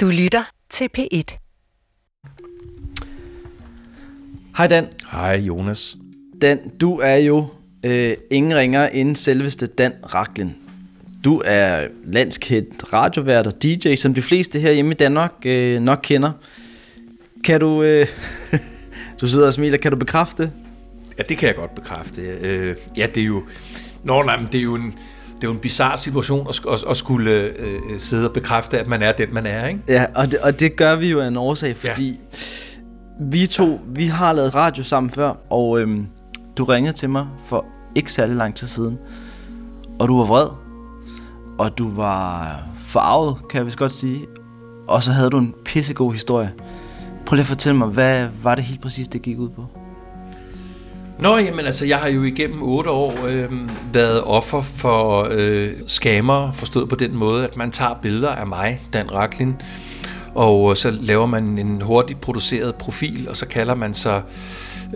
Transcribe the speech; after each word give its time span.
Du 0.00 0.06
lytter 0.06 0.42
til 0.70 0.88
P1. 0.98 1.38
Hej 4.56 4.66
Dan. 4.66 4.88
Hej 5.10 5.34
Jonas. 5.36 5.96
Dan, 6.40 6.70
du 6.80 6.98
er 6.98 7.16
jo 7.16 7.46
øh, 7.84 8.16
ingen 8.30 8.56
ringer 8.56 8.86
end 8.86 9.16
selveste 9.16 9.66
Dan 9.66 9.92
Raklin. 10.14 10.54
Du 11.24 11.42
er 11.44 11.88
landskendt 12.04 12.92
radiovært 12.92 13.46
og 13.46 13.62
DJ, 13.62 13.94
som 13.94 14.14
de 14.14 14.22
fleste 14.22 14.60
her 14.60 14.72
hjemme 14.72 14.90
i 14.90 14.94
Danmark 14.94 15.32
øh, 15.44 15.82
nok 15.82 16.00
kender. 16.02 16.32
Kan 17.44 17.60
du... 17.60 17.82
Øh, 17.82 18.06
du 19.20 19.26
sidder 19.26 19.46
og 19.46 19.52
smiler. 19.52 19.78
Kan 19.78 19.90
du 19.90 19.96
bekræfte? 19.96 20.52
Ja, 21.18 21.22
det 21.22 21.38
kan 21.38 21.46
jeg 21.46 21.56
godt 21.56 21.74
bekræfte. 21.74 22.22
Øh, 22.22 22.76
ja, 22.96 23.06
det 23.14 23.20
er 23.20 23.26
jo... 23.26 23.44
Nå, 24.04 24.22
nej, 24.22 24.36
men 24.36 24.48
det 24.52 24.58
er 24.58 24.64
jo 24.64 24.74
en, 24.74 24.94
det 25.40 25.44
er 25.44 25.48
jo 25.48 25.54
en 25.54 25.60
bizarre 25.60 25.96
situation 25.96 26.48
at, 26.48 26.60
at, 26.72 26.84
at 26.90 26.96
skulle 26.96 27.30
øh, 27.58 27.80
sidde 27.98 28.28
og 28.28 28.32
bekræfte, 28.32 28.78
at 28.78 28.86
man 28.86 29.02
er 29.02 29.12
den, 29.12 29.34
man 29.34 29.46
er, 29.46 29.66
ikke? 29.66 29.80
Ja, 29.88 30.06
og 30.14 30.30
det, 30.30 30.38
og 30.38 30.60
det 30.60 30.76
gør 30.76 30.96
vi 30.96 31.10
jo 31.10 31.20
af 31.20 31.28
en 31.28 31.36
årsag, 31.36 31.76
fordi 31.76 32.08
ja. 32.10 32.16
vi 33.20 33.46
to, 33.46 33.80
vi 33.86 34.06
har 34.06 34.32
lavet 34.32 34.54
radio 34.54 34.84
sammen 34.84 35.10
før, 35.10 35.34
og 35.50 35.80
øhm, 35.80 36.06
du 36.56 36.64
ringede 36.64 36.92
til 36.92 37.10
mig 37.10 37.26
for 37.42 37.64
ikke 37.94 38.12
særlig 38.12 38.36
lang 38.36 38.54
tid 38.54 38.68
siden, 38.68 38.98
og 39.98 40.08
du 40.08 40.18
var 40.18 40.24
vred, 40.24 40.48
og 41.58 41.78
du 41.78 41.90
var 41.90 42.56
forarvet, 42.84 43.36
kan 43.50 43.58
jeg 43.58 43.66
vist 43.66 43.78
godt 43.78 43.92
sige, 43.92 44.26
og 44.88 45.02
så 45.02 45.12
havde 45.12 45.30
du 45.30 45.38
en 45.38 45.54
pissegod 45.64 46.12
historie. 46.12 46.52
Prøv 47.26 47.34
lige 47.34 47.42
at 47.42 47.46
fortælle 47.46 47.78
mig, 47.78 47.88
hvad 47.88 48.28
var 48.42 48.54
det 48.54 48.64
helt 48.64 48.80
præcis, 48.80 49.08
det 49.08 49.22
gik 49.22 49.38
ud 49.38 49.48
på? 49.48 49.77
Nå, 51.20 51.36
jamen 51.36 51.66
altså, 51.66 51.86
jeg 51.86 51.98
har 51.98 52.08
jo 52.08 52.22
igennem 52.22 52.62
otte 52.62 52.90
år 52.90 53.26
øh, 53.26 53.52
været 53.92 54.22
offer 54.24 54.60
for 54.60 55.28
øh, 55.30 55.70
skammer, 55.86 56.52
forstået 56.52 56.88
på 56.88 56.96
den 56.96 57.16
måde, 57.16 57.44
at 57.44 57.56
man 57.56 57.70
tager 57.70 57.94
billeder 58.02 58.28
af 58.28 58.46
mig, 58.46 58.82
Dan 58.92 59.12
Raklin, 59.12 59.56
og 60.34 60.76
så 60.76 60.90
laver 60.90 61.26
man 61.26 61.58
en 61.58 61.80
hurtigt 61.80 62.20
produceret 62.20 62.74
profil, 62.74 63.26
og 63.30 63.36
så 63.36 63.46
kalder 63.46 63.74
man 63.74 63.94
sig 63.94 64.22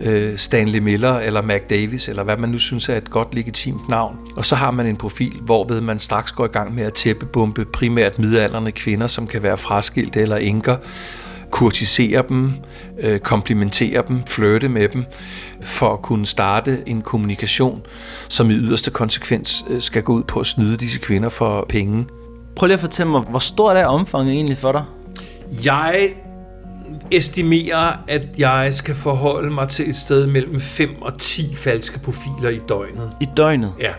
øh, 0.01 0.37
Stanley 0.37 0.79
Miller 0.79 1.19
eller 1.19 1.41
Mac 1.41 1.61
Davis, 1.69 2.07
eller 2.07 2.23
hvad 2.23 2.37
man 2.37 2.49
nu 2.49 2.59
synes 2.59 2.89
er 2.89 2.97
et 2.97 3.09
godt 3.09 3.35
legitimt 3.35 3.89
navn. 3.89 4.17
Og 4.35 4.45
så 4.45 4.55
har 4.55 4.71
man 4.71 4.87
en 4.87 4.97
profil, 4.97 5.33
hvorved 5.41 5.81
man 5.81 5.99
straks 5.99 6.31
går 6.31 6.45
i 6.45 6.51
gang 6.51 6.75
med 6.75 6.83
at 6.83 6.93
tæppebombe 6.93 7.65
primært 7.65 8.19
midalderne 8.19 8.71
kvinder, 8.71 9.07
som 9.07 9.27
kan 9.27 9.43
være 9.43 9.57
fraskilte 9.57 10.21
eller 10.21 10.37
enker, 10.37 10.77
kurtisere 11.53 12.23
dem, 12.29 12.51
øh, 12.99 13.19
komplimentere 13.19 14.03
dem, 14.07 14.23
flirte 14.27 14.69
med 14.69 14.87
dem, 14.87 15.05
for 15.61 15.93
at 15.93 16.01
kunne 16.01 16.25
starte 16.25 16.83
en 16.85 17.01
kommunikation, 17.01 17.81
som 18.29 18.49
i 18.49 18.53
yderste 18.53 18.91
konsekvens 18.91 19.65
øh, 19.69 19.81
skal 19.81 20.03
gå 20.03 20.13
ud 20.13 20.23
på 20.23 20.39
at 20.39 20.45
snyde 20.45 20.77
disse 20.77 20.99
kvinder 20.99 21.29
for 21.29 21.65
penge. 21.69 22.05
Prøv 22.55 22.67
lige 22.67 22.73
at 22.73 22.79
fortælle 22.79 23.11
mig, 23.11 23.21
hvor 23.21 23.39
stort 23.39 23.77
er 23.77 23.85
omfanget 23.85 24.33
egentlig 24.33 24.57
for 24.57 24.71
dig? 24.71 24.83
Jeg 25.65 26.13
estimerer, 27.11 28.03
at 28.07 28.21
jeg 28.37 28.73
skal 28.73 28.95
forholde 28.95 29.49
mig 29.53 29.69
til 29.69 29.89
et 29.89 29.95
sted 29.95 30.27
mellem 30.27 30.59
5 30.59 31.01
og 31.01 31.17
10 31.17 31.55
falske 31.55 31.99
profiler 31.99 32.49
i 32.49 32.59
døgnet. 32.69 33.11
I 33.21 33.27
døgnet? 33.37 33.73
Ja. 33.79 33.93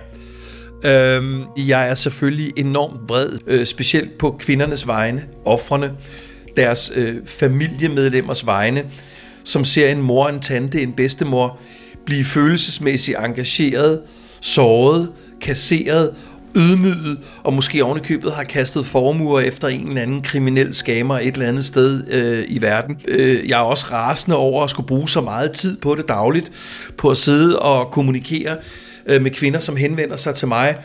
Øhm, 0.85 1.45
jeg 1.57 1.89
er 1.89 1.95
selvfølgelig 1.95 2.53
enormt 2.57 3.07
bred, 3.09 3.39
øh, 3.47 3.67
specielt 3.67 4.19
på 4.19 4.37
kvindernes 4.39 4.87
vegne, 4.87 5.25
offrene, 5.45 5.93
deres 6.57 6.93
øh, 6.95 7.17
familiemedlemmers 7.27 8.47
vegne, 8.47 8.85
som 9.45 9.65
ser 9.65 9.89
en 9.89 10.03
mor, 10.03 10.29
en 10.29 10.41
tante, 10.41 10.83
en 10.83 10.93
bedstemor 10.93 11.59
blive 12.07 12.25
følelsesmæssigt 12.25 13.19
engageret, 13.19 14.01
såret, 14.41 15.13
kasseret, 15.41 16.15
ydmyget, 16.57 17.19
og 17.43 17.53
måske 17.55 17.85
ovenikøbet 17.85 18.33
har 18.33 18.45
kastet 18.45 18.87
formuer 18.87 19.41
efter 19.41 19.69
en 19.69 19.89
eller 19.89 20.03
anden 20.03 20.23
kriminel 20.23 20.75
skammer 20.75 21.19
et 21.19 21.35
eller 21.35 21.49
andet 21.49 21.65
sted 21.65 22.05
øh, 22.11 22.45
i 22.49 22.63
verden. 22.63 23.01
Øh, 23.09 23.49
jeg 23.49 23.59
er 23.59 23.65
også 23.65 23.87
rasende 23.93 24.37
over 24.37 24.65
at 24.65 24.71
skulle 24.71 24.87
bruge 24.87 25.09
så 25.09 25.21
meget 25.21 25.53
tid 25.53 25.77
på 25.77 25.95
det 25.95 26.09
dagligt, 26.09 26.53
på 26.97 27.09
at 27.09 27.17
sidde 27.17 27.59
og 27.59 27.91
kommunikere 27.91 28.57
øh, 29.07 29.23
med 29.23 29.31
kvinder, 29.31 29.59
som 29.59 29.77
henvender 29.77 30.17
sig 30.17 30.35
til 30.35 30.49
mig, 30.49 30.77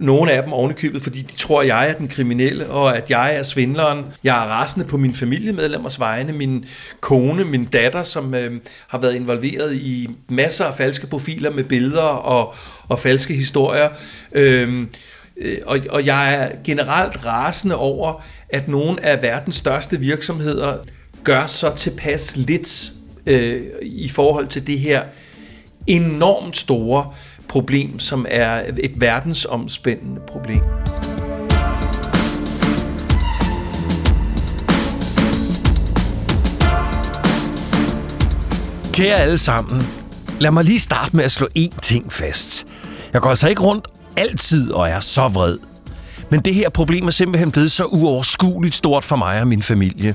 nogle 0.00 0.32
af 0.32 0.42
dem 0.42 0.52
ovenikøbet, 0.52 1.02
fordi 1.02 1.22
de 1.22 1.36
tror, 1.36 1.60
at 1.60 1.66
jeg 1.66 1.88
er 1.88 1.92
den 1.92 2.08
kriminelle, 2.08 2.70
og 2.70 2.96
at 2.96 3.10
jeg 3.10 3.36
er 3.36 3.42
svindleren. 3.42 4.04
Jeg 4.24 4.44
er 4.44 4.48
rasende 4.48 4.86
på 4.86 4.96
mine 4.96 5.14
familiemedlemmers 5.14 6.00
vegne, 6.00 6.32
min 6.32 6.64
kone, 7.00 7.44
min 7.44 7.64
datter, 7.64 8.02
som 8.02 8.34
øh, 8.34 8.60
har 8.88 8.98
været 8.98 9.14
involveret 9.14 9.76
i 9.76 10.08
masser 10.28 10.64
af 10.64 10.76
falske 10.76 11.06
profiler 11.06 11.50
med 11.50 11.64
billeder 11.64 12.02
og, 12.02 12.54
og 12.88 12.98
falske 12.98 13.34
historier. 13.34 13.88
Øhm, 14.32 14.88
øh, 15.36 15.58
og, 15.66 15.78
og 15.90 16.06
jeg 16.06 16.34
er 16.34 16.48
generelt 16.64 17.26
rasende 17.26 17.76
over, 17.76 18.22
at 18.48 18.68
nogle 18.68 19.04
af 19.04 19.22
verdens 19.22 19.56
største 19.56 20.00
virksomheder 20.00 20.76
gør 21.24 21.46
så 21.46 21.74
tilpas 21.76 22.36
lidt 22.36 22.92
øh, 23.26 23.62
i 23.82 24.08
forhold 24.08 24.46
til 24.46 24.66
det 24.66 24.78
her 24.78 25.02
enormt 25.86 26.56
store 26.56 27.12
problem, 27.50 27.98
som 27.98 28.26
er 28.28 28.62
et 28.78 28.92
verdensomspændende 28.96 30.20
problem. 30.28 30.60
Kære 38.92 39.16
alle 39.16 39.38
sammen, 39.38 39.86
lad 40.40 40.50
mig 40.50 40.64
lige 40.64 40.80
starte 40.80 41.16
med 41.16 41.24
at 41.24 41.30
slå 41.30 41.48
én 41.58 41.78
ting 41.82 42.12
fast. 42.12 42.66
Jeg 43.12 43.20
går 43.20 43.30
altså 43.30 43.48
ikke 43.48 43.62
rundt 43.62 43.88
altid 44.16 44.72
og 44.72 44.88
er 44.88 45.00
så 45.00 45.28
vred. 45.28 45.58
Men 46.30 46.40
det 46.40 46.54
her 46.54 46.68
problem 46.68 47.06
er 47.06 47.10
simpelthen 47.10 47.50
blevet 47.50 47.72
så 47.72 47.84
uoverskueligt 47.84 48.74
stort 48.74 49.04
for 49.04 49.16
mig 49.16 49.40
og 49.40 49.48
min 49.48 49.62
familie. 49.62 50.14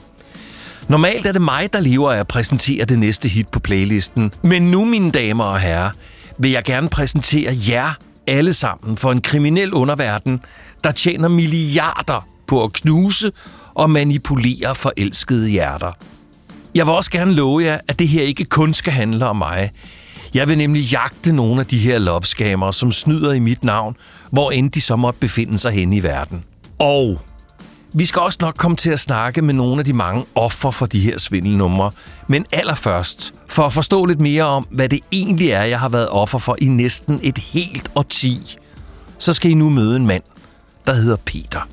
Normalt 0.88 1.28
er 1.28 1.32
det 1.32 1.42
mig, 1.42 1.74
der 1.74 1.80
lever 1.80 2.12
af 2.12 2.20
at 2.20 2.28
præsentere 2.28 2.86
det 2.86 3.00
næste 3.00 3.28
hit 3.28 3.48
på 3.48 3.60
playlisten. 3.60 4.32
Men 4.42 4.62
nu, 4.72 4.86
mine 4.86 5.12
damer 5.12 5.44
og 5.44 5.60
herrer, 5.60 5.90
vil 6.38 6.52
jeg 6.52 6.64
gerne 6.64 6.90
præsentere 6.90 7.58
jer 7.70 7.94
alle 8.28 8.54
sammen 8.54 8.98
for 8.98 9.12
en 9.12 9.22
kriminel 9.22 9.74
underverden, 9.74 10.42
der 10.84 10.92
tjener 10.92 11.28
milliarder 11.28 12.28
på 12.48 12.64
at 12.64 12.74
knuse 12.74 13.32
og 13.74 13.90
manipulere 13.90 14.76
forelskede 14.76 15.50
hjerter. 15.50 15.92
Jeg 16.76 16.86
vil 16.86 16.94
også 16.94 17.12
gerne 17.12 17.34
love 17.34 17.64
jer, 17.64 17.80
at 17.88 18.00
det 18.00 18.08
her 18.08 18.22
ikke 18.22 18.46
kun 18.46 18.74
skal 18.74 18.94
handle 18.94 19.26
om 19.26 19.36
mig. 19.36 19.72
Jeg 20.34 20.48
vil 20.48 20.58
nemlig 20.58 20.92
jagte 20.92 21.34
nogle 21.34 21.60
af 21.60 21.66
de 21.66 21.78
her 21.78 22.00
love 22.00 22.74
som 22.74 22.92
snyder 22.92 23.34
i 23.34 23.40
mit 23.40 23.64
navn, 23.64 23.96
hvor 24.32 24.52
end 24.52 24.72
de 24.72 24.82
så 24.82 24.96
måtte 24.96 25.20
befinde 25.20 25.58
sig 25.58 25.72
hen 25.72 25.94
i 25.94 26.04
verden. 26.04 26.44
Og 26.80 27.22
vi 27.98 28.06
skal 28.06 28.22
også 28.22 28.40
nok 28.42 28.56
komme 28.58 28.78
til 28.78 28.90
at 28.92 29.00
snakke 29.00 29.42
med 29.42 29.54
nogle 29.54 29.80
af 29.80 29.86
de 29.86 29.94
mange 29.94 30.26
offer 30.36 30.72
for 30.72 30.86
de 30.86 31.00
her 31.00 31.18
svindelnumre. 31.18 31.92
Men 32.28 32.46
allerførst, 32.52 33.34
for 33.48 33.64
at 33.64 33.74
forstå 33.74 34.06
lidt 34.06 34.20
mere 34.20 34.44
om, 34.44 34.68
hvad 34.70 34.90
det 34.90 35.00
egentlig 35.12 35.50
er, 35.50 35.64
jeg 35.64 35.80
har 35.80 35.90
været 35.90 36.10
offer 36.10 36.38
for 36.38 36.58
i 36.62 36.66
næsten 36.66 37.20
et 37.24 37.38
helt 37.38 37.92
årti, 37.96 38.58
så 39.18 39.34
skal 39.34 39.52
I 39.52 39.54
nu 39.54 39.70
møde 39.70 39.96
en 39.96 40.08
mand, 40.08 40.24
der 40.88 40.94
hedder 40.94 41.16
Peter. 41.26 41.68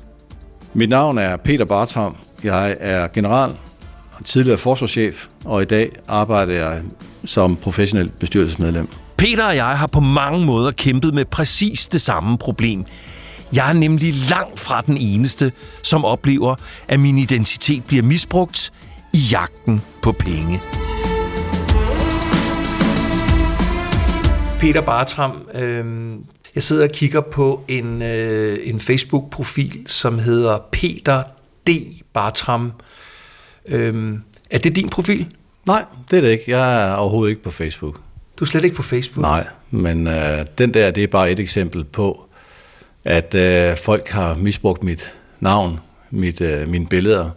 Mit 0.73 0.89
navn 0.89 1.17
er 1.17 1.37
Peter 1.37 1.65
Bartram. 1.65 2.15
Jeg 2.43 2.77
er 2.79 3.07
general 3.07 3.51
og 4.13 4.25
tidligere 4.25 4.57
forsvarschef, 4.57 5.27
og 5.45 5.61
i 5.61 5.65
dag 5.65 5.89
arbejder 6.07 6.53
jeg 6.53 6.81
som 7.25 7.55
professionel 7.55 8.11
bestyrelsesmedlem. 8.19 8.87
Peter 9.17 9.47
og 9.47 9.55
jeg 9.55 9.77
har 9.77 9.87
på 9.87 9.99
mange 9.99 10.45
måder 10.45 10.71
kæmpet 10.71 11.13
med 11.13 11.25
præcis 11.25 11.87
det 11.87 12.01
samme 12.01 12.37
problem– 12.37 12.85
jeg 13.55 13.69
er 13.69 13.73
nemlig 13.73 14.13
langt 14.29 14.59
fra 14.59 14.81
den 14.81 14.97
eneste, 14.97 15.51
som 15.81 16.05
oplever, 16.05 16.55
at 16.87 16.99
min 16.99 17.17
identitet 17.17 17.83
bliver 17.83 18.03
misbrugt 18.03 18.73
i 19.13 19.17
jagten 19.31 19.81
på 20.01 20.11
penge. 20.11 20.61
Peter 24.59 24.81
Bartram, 24.81 25.47
øh, 25.53 26.15
jeg 26.55 26.63
sidder 26.63 26.83
og 26.83 26.89
kigger 26.89 27.21
på 27.21 27.63
en, 27.67 28.01
øh, 28.01 28.57
en 28.63 28.79
Facebook-profil, 28.79 29.83
som 29.87 30.19
hedder 30.19 30.57
Peter 30.71 31.23
D. 31.67 31.69
Bartram. 32.13 32.71
Øh, 33.65 34.13
er 34.51 34.57
det 34.57 34.75
din 34.75 34.89
profil? 34.89 35.27
Nej, 35.67 35.85
det 36.11 36.17
er 36.17 36.21
det 36.21 36.31
ikke. 36.31 36.43
Jeg 36.47 36.89
er 36.89 36.93
overhovedet 36.93 37.29
ikke 37.29 37.43
på 37.43 37.51
Facebook. 37.51 37.99
Du 38.39 38.43
er 38.43 38.45
slet 38.45 38.63
ikke 38.63 38.75
på 38.75 38.83
Facebook? 38.83 39.21
Nej, 39.21 39.47
men 39.71 40.07
øh, 40.07 40.45
den 40.57 40.73
der, 40.73 40.91
det 40.91 41.03
er 41.03 41.07
bare 41.07 41.31
et 41.31 41.39
eksempel 41.39 41.83
på, 41.83 42.29
at 43.03 43.35
øh, 43.35 43.77
folk 43.77 44.09
har 44.09 44.35
misbrugt 44.35 44.83
mit 44.83 45.13
navn, 45.39 45.79
mit, 46.11 46.41
øh, 46.41 46.69
mine 46.69 46.87
billeder, 46.87 47.29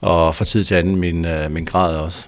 og 0.00 0.34
fra 0.34 0.44
tid 0.44 0.64
til 0.64 0.74
anden 0.74 0.96
min, 0.96 1.24
øh, 1.24 1.50
min 1.50 1.64
grad 1.64 1.96
også. 1.96 2.26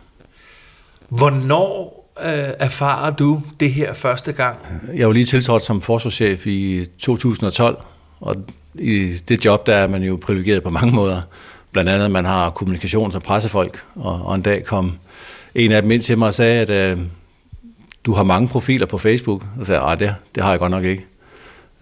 Hvornår 1.08 1.98
øh, 2.24 2.32
erfarer 2.58 3.10
du 3.10 3.42
det 3.60 3.72
her 3.72 3.94
første 3.94 4.32
gang? 4.32 4.58
Jeg 4.94 5.06
var 5.06 5.12
lige 5.12 5.24
tiltrådt 5.24 5.62
som 5.62 5.82
forsvarschef 5.82 6.46
i 6.46 6.86
2012, 6.98 7.78
og 8.20 8.36
i 8.74 9.14
det 9.28 9.44
job, 9.44 9.66
der 9.66 9.74
er 9.74 9.88
man 9.88 10.02
jo 10.02 10.18
privilegeret 10.22 10.62
på 10.62 10.70
mange 10.70 10.94
måder. 10.94 11.22
Blandt 11.72 11.90
andet, 11.90 12.10
man 12.10 12.24
har 12.24 12.50
kommunikations- 12.50 13.16
og 13.16 13.22
pressefolk, 13.22 13.84
og, 13.94 14.22
og 14.24 14.34
en 14.34 14.42
dag 14.42 14.64
kom 14.64 14.92
en 15.54 15.72
af 15.72 15.82
dem 15.82 15.90
ind 15.90 16.02
til 16.02 16.18
mig 16.18 16.28
og 16.28 16.34
sagde, 16.34 16.60
at 16.60 16.70
øh, 16.70 16.98
du 18.04 18.12
har 18.12 18.22
mange 18.22 18.48
profiler 18.48 18.86
på 18.86 18.98
Facebook. 18.98 19.42
Og 19.42 19.48
så 19.58 19.64
sagde 19.64 19.84
jeg, 19.84 19.98
det, 19.98 20.14
det 20.34 20.42
har 20.42 20.50
jeg 20.50 20.58
godt 20.58 20.70
nok 20.70 20.84
ikke. 20.84 21.06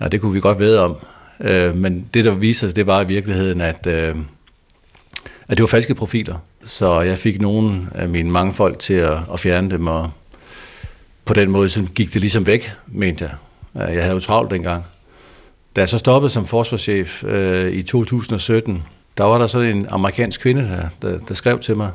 Ja, 0.01 0.09
det 0.09 0.21
kunne 0.21 0.33
vi 0.33 0.41
godt 0.41 0.59
vide 0.59 0.85
om. 0.85 0.97
Øh, 1.41 1.77
men 1.77 2.09
det, 2.15 2.25
der 2.25 2.35
viste 2.35 2.67
sig, 2.67 2.77
det 2.77 2.87
var 2.87 3.01
i 3.01 3.07
virkeligheden, 3.07 3.61
at, 3.61 3.87
øh, 3.87 4.15
at 5.49 5.57
det 5.57 5.61
var 5.61 5.67
falske 5.67 5.95
profiler. 5.95 6.39
Så 6.65 7.01
jeg 7.01 7.19
fik 7.19 7.41
nogle 7.41 7.87
af 7.95 8.09
mine 8.09 8.31
mange 8.31 8.55
folk 8.55 8.79
til 8.79 8.95
at, 8.95 9.19
at 9.33 9.41
fjerne 9.41 9.71
dem, 9.71 9.87
og 9.87 10.11
på 11.25 11.35
den 11.35 11.51
måde 11.51 11.69
så 11.69 11.83
gik 11.95 12.13
det 12.13 12.21
ligesom 12.21 12.47
væk, 12.47 12.73
mente 12.87 13.25
jeg. 13.25 13.35
Jeg 13.95 14.03
havde 14.03 14.15
jo 14.15 14.21
travlt 14.21 14.51
dengang. 14.51 14.85
Da 15.77 15.81
jeg 15.81 15.89
så 15.89 15.99
stoppede 15.99 16.31
som 16.31 16.47
forsvarschef 16.47 17.25
øh, 17.25 17.73
i 17.73 17.83
2017, 17.83 18.83
der 19.19 19.25
var 19.25 19.39
der 19.39 19.47
så 19.47 19.61
en 19.61 19.87
amerikansk 19.91 20.41
kvinde, 20.41 20.63
der, 21.03 21.11
der, 21.11 21.19
der 21.19 21.35
skrev 21.35 21.59
til 21.59 21.77
mig, 21.77 21.91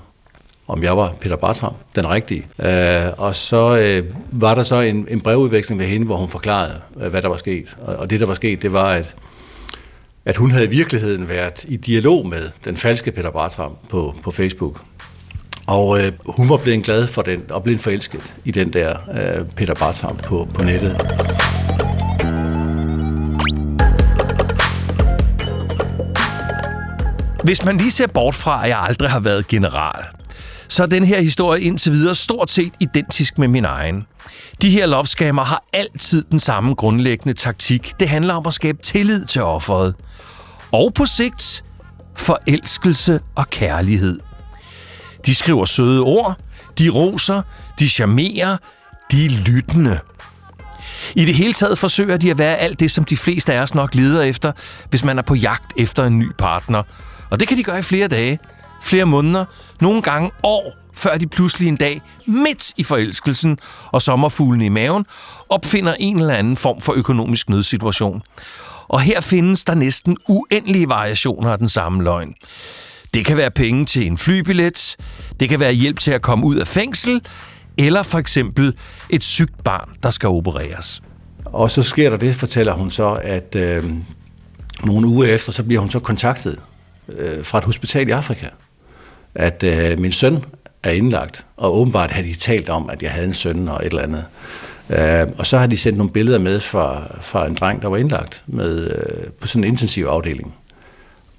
om 0.71 0.83
jeg 0.83 0.97
var 0.97 1.13
Peter 1.21 1.35
Bartram, 1.35 1.73
den 1.95 2.09
rigtige. 2.09 2.45
Øh, 2.59 3.03
og 3.17 3.35
så 3.35 3.77
øh, 3.77 4.03
var 4.31 4.55
der 4.55 4.63
så 4.63 4.79
en, 4.79 5.07
en 5.09 5.21
brevudveksling 5.21 5.81
ved 5.81 5.87
hende, 5.87 6.05
hvor 6.05 6.15
hun 6.15 6.29
forklarede, 6.29 6.81
øh, 7.01 7.09
hvad 7.09 7.21
der 7.21 7.27
var 7.27 7.37
sket. 7.37 7.77
Og, 7.81 7.95
og 7.95 8.09
det, 8.09 8.19
der 8.19 8.25
var 8.25 8.33
sket, 8.33 8.61
det 8.61 8.73
var, 8.73 8.89
at, 8.89 9.15
at 10.25 10.37
hun 10.37 10.51
havde 10.51 10.65
i 10.65 10.69
virkeligheden 10.69 11.29
været 11.29 11.65
i 11.67 11.77
dialog 11.77 12.27
med 12.27 12.49
den 12.65 12.77
falske 12.77 13.11
Peter 13.11 13.31
Bartram 13.31 13.77
på, 13.89 14.15
på 14.23 14.31
Facebook. 14.31 14.81
Og 15.67 15.99
øh, 15.99 16.11
hun 16.25 16.49
var 16.49 16.57
blevet 16.57 16.83
glad 16.83 17.07
for 17.07 17.21
den, 17.21 17.43
og 17.49 17.63
blevet 17.63 17.81
forelsket 17.81 18.35
i 18.45 18.51
den 18.51 18.73
der 18.73 18.95
øh, 19.13 19.45
Peter 19.55 19.73
Bartram 19.73 20.17
på, 20.17 20.47
på 20.53 20.63
nettet. 20.63 21.01
Hvis 27.43 27.65
man 27.65 27.77
lige 27.77 27.91
ser 27.91 28.07
bort 28.07 28.35
fra, 28.35 28.63
at 28.63 28.69
jeg 28.69 28.79
aldrig 28.79 29.09
har 29.09 29.19
været 29.19 29.47
general, 29.47 30.03
så 30.71 30.83
er 30.83 30.87
den 30.87 31.05
her 31.05 31.21
historie 31.21 31.61
indtil 31.61 31.91
videre 31.91 32.15
stort 32.15 32.49
set 32.49 32.73
identisk 32.79 33.37
med 33.37 33.47
min 33.47 33.65
egen. 33.65 34.05
De 34.61 34.69
her 34.69 34.85
lovskammer 34.85 35.43
har 35.43 35.63
altid 35.73 36.23
den 36.31 36.39
samme 36.39 36.73
grundlæggende 36.73 37.33
taktik. 37.33 37.93
Det 37.99 38.09
handler 38.09 38.33
om 38.33 38.43
at 38.47 38.53
skabe 38.53 38.77
tillid 38.81 39.25
til 39.25 39.43
offeret. 39.43 39.95
Og 40.71 40.93
på 40.93 41.05
sigt 41.05 41.63
forelskelse 42.17 43.19
og 43.35 43.49
kærlighed. 43.49 44.19
De 45.25 45.35
skriver 45.35 45.65
søde 45.65 46.01
ord, 46.01 46.37
de 46.79 46.89
roser, 46.89 47.41
de 47.79 47.89
charmerer, 47.89 48.57
de 49.11 49.25
er 49.25 49.29
lyttende. 49.29 49.99
I 51.15 51.25
det 51.25 51.35
hele 51.35 51.53
taget 51.53 51.77
forsøger 51.77 52.17
de 52.17 52.31
at 52.31 52.37
være 52.37 52.57
alt 52.57 52.79
det, 52.79 52.91
som 52.91 53.05
de 53.05 53.17
fleste 53.17 53.53
af 53.53 53.61
os 53.61 53.75
nok 53.75 53.95
leder 53.95 54.21
efter, 54.21 54.51
hvis 54.89 55.03
man 55.03 55.17
er 55.17 55.23
på 55.23 55.35
jagt 55.35 55.73
efter 55.77 56.05
en 56.05 56.19
ny 56.19 56.31
partner. 56.37 56.83
Og 57.29 57.39
det 57.39 57.47
kan 57.47 57.57
de 57.57 57.63
gøre 57.63 57.79
i 57.79 57.81
flere 57.81 58.07
dage, 58.07 58.39
flere 58.81 59.05
måneder, 59.05 59.45
nogle 59.81 60.01
gange 60.01 60.31
år, 60.43 60.73
før 60.93 61.17
de 61.17 61.27
pludselig 61.27 61.67
en 61.67 61.77
dag, 61.77 62.01
midt 62.27 62.73
i 62.77 62.83
forelskelsen 62.83 63.57
og 63.91 64.01
sommerfuglen 64.01 64.61
i 64.61 64.69
maven, 64.69 65.05
opfinder 65.49 65.93
en 65.99 66.19
eller 66.19 66.33
anden 66.33 66.57
form 66.57 66.81
for 66.81 66.93
økonomisk 66.93 67.49
nødsituation. 67.49 68.21
Og 68.87 69.01
her 69.01 69.21
findes 69.21 69.63
der 69.63 69.75
næsten 69.75 70.17
uendelige 70.27 70.89
variationer 70.89 71.49
af 71.49 71.57
den 71.57 71.69
samme 71.69 72.03
løgn. 72.03 72.33
Det 73.13 73.25
kan 73.25 73.37
være 73.37 73.51
penge 73.51 73.85
til 73.85 74.07
en 74.07 74.17
flybillet, 74.17 74.95
det 75.39 75.49
kan 75.49 75.59
være 75.59 75.73
hjælp 75.73 75.99
til 75.99 76.11
at 76.11 76.21
komme 76.21 76.45
ud 76.45 76.55
af 76.55 76.67
fængsel, 76.67 77.21
eller 77.77 78.03
for 78.03 78.17
eksempel 78.17 78.73
et 79.09 79.23
sygt 79.23 79.63
barn, 79.63 79.89
der 80.03 80.09
skal 80.09 80.29
opereres. 80.29 81.01
Og 81.45 81.71
så 81.71 81.83
sker 81.83 82.09
der 82.09 82.17
det, 82.17 82.35
fortæller 82.35 82.73
hun 82.73 82.91
så, 82.91 83.19
at 83.23 83.55
øh, 83.55 83.93
nogle 84.83 85.07
uger 85.07 85.27
efter, 85.27 85.51
så 85.51 85.63
bliver 85.63 85.79
hun 85.79 85.89
så 85.89 85.99
kontaktet 85.99 86.59
øh, 87.09 87.45
fra 87.45 87.57
et 87.57 87.63
hospital 87.63 88.07
i 88.07 88.11
Afrika, 88.11 88.47
at 89.35 89.63
øh, 89.63 89.99
min 89.99 90.11
søn 90.11 90.45
er 90.83 90.91
indlagt, 90.91 91.45
og 91.57 91.75
åbenbart 91.77 92.11
har 92.11 92.21
de 92.21 92.33
talt 92.33 92.69
om, 92.69 92.89
at 92.89 93.03
jeg 93.03 93.11
havde 93.11 93.27
en 93.27 93.33
søn 93.33 93.67
og 93.67 93.85
et 93.85 93.85
eller 93.85 94.01
andet. 94.01 94.25
Øh, 94.89 95.27
og 95.37 95.47
så 95.47 95.57
har 95.57 95.67
de 95.67 95.77
sendt 95.77 95.97
nogle 95.97 96.11
billeder 96.11 96.39
med 96.39 96.59
fra, 96.59 97.17
fra 97.21 97.47
en 97.47 97.55
dreng, 97.55 97.81
der 97.81 97.87
var 97.87 97.97
indlagt 97.97 98.43
med, 98.47 98.91
øh, 98.91 99.31
på 99.39 99.47
sådan 99.47 99.63
en 99.63 99.71
intensiv 99.71 100.05
afdeling. 100.05 100.53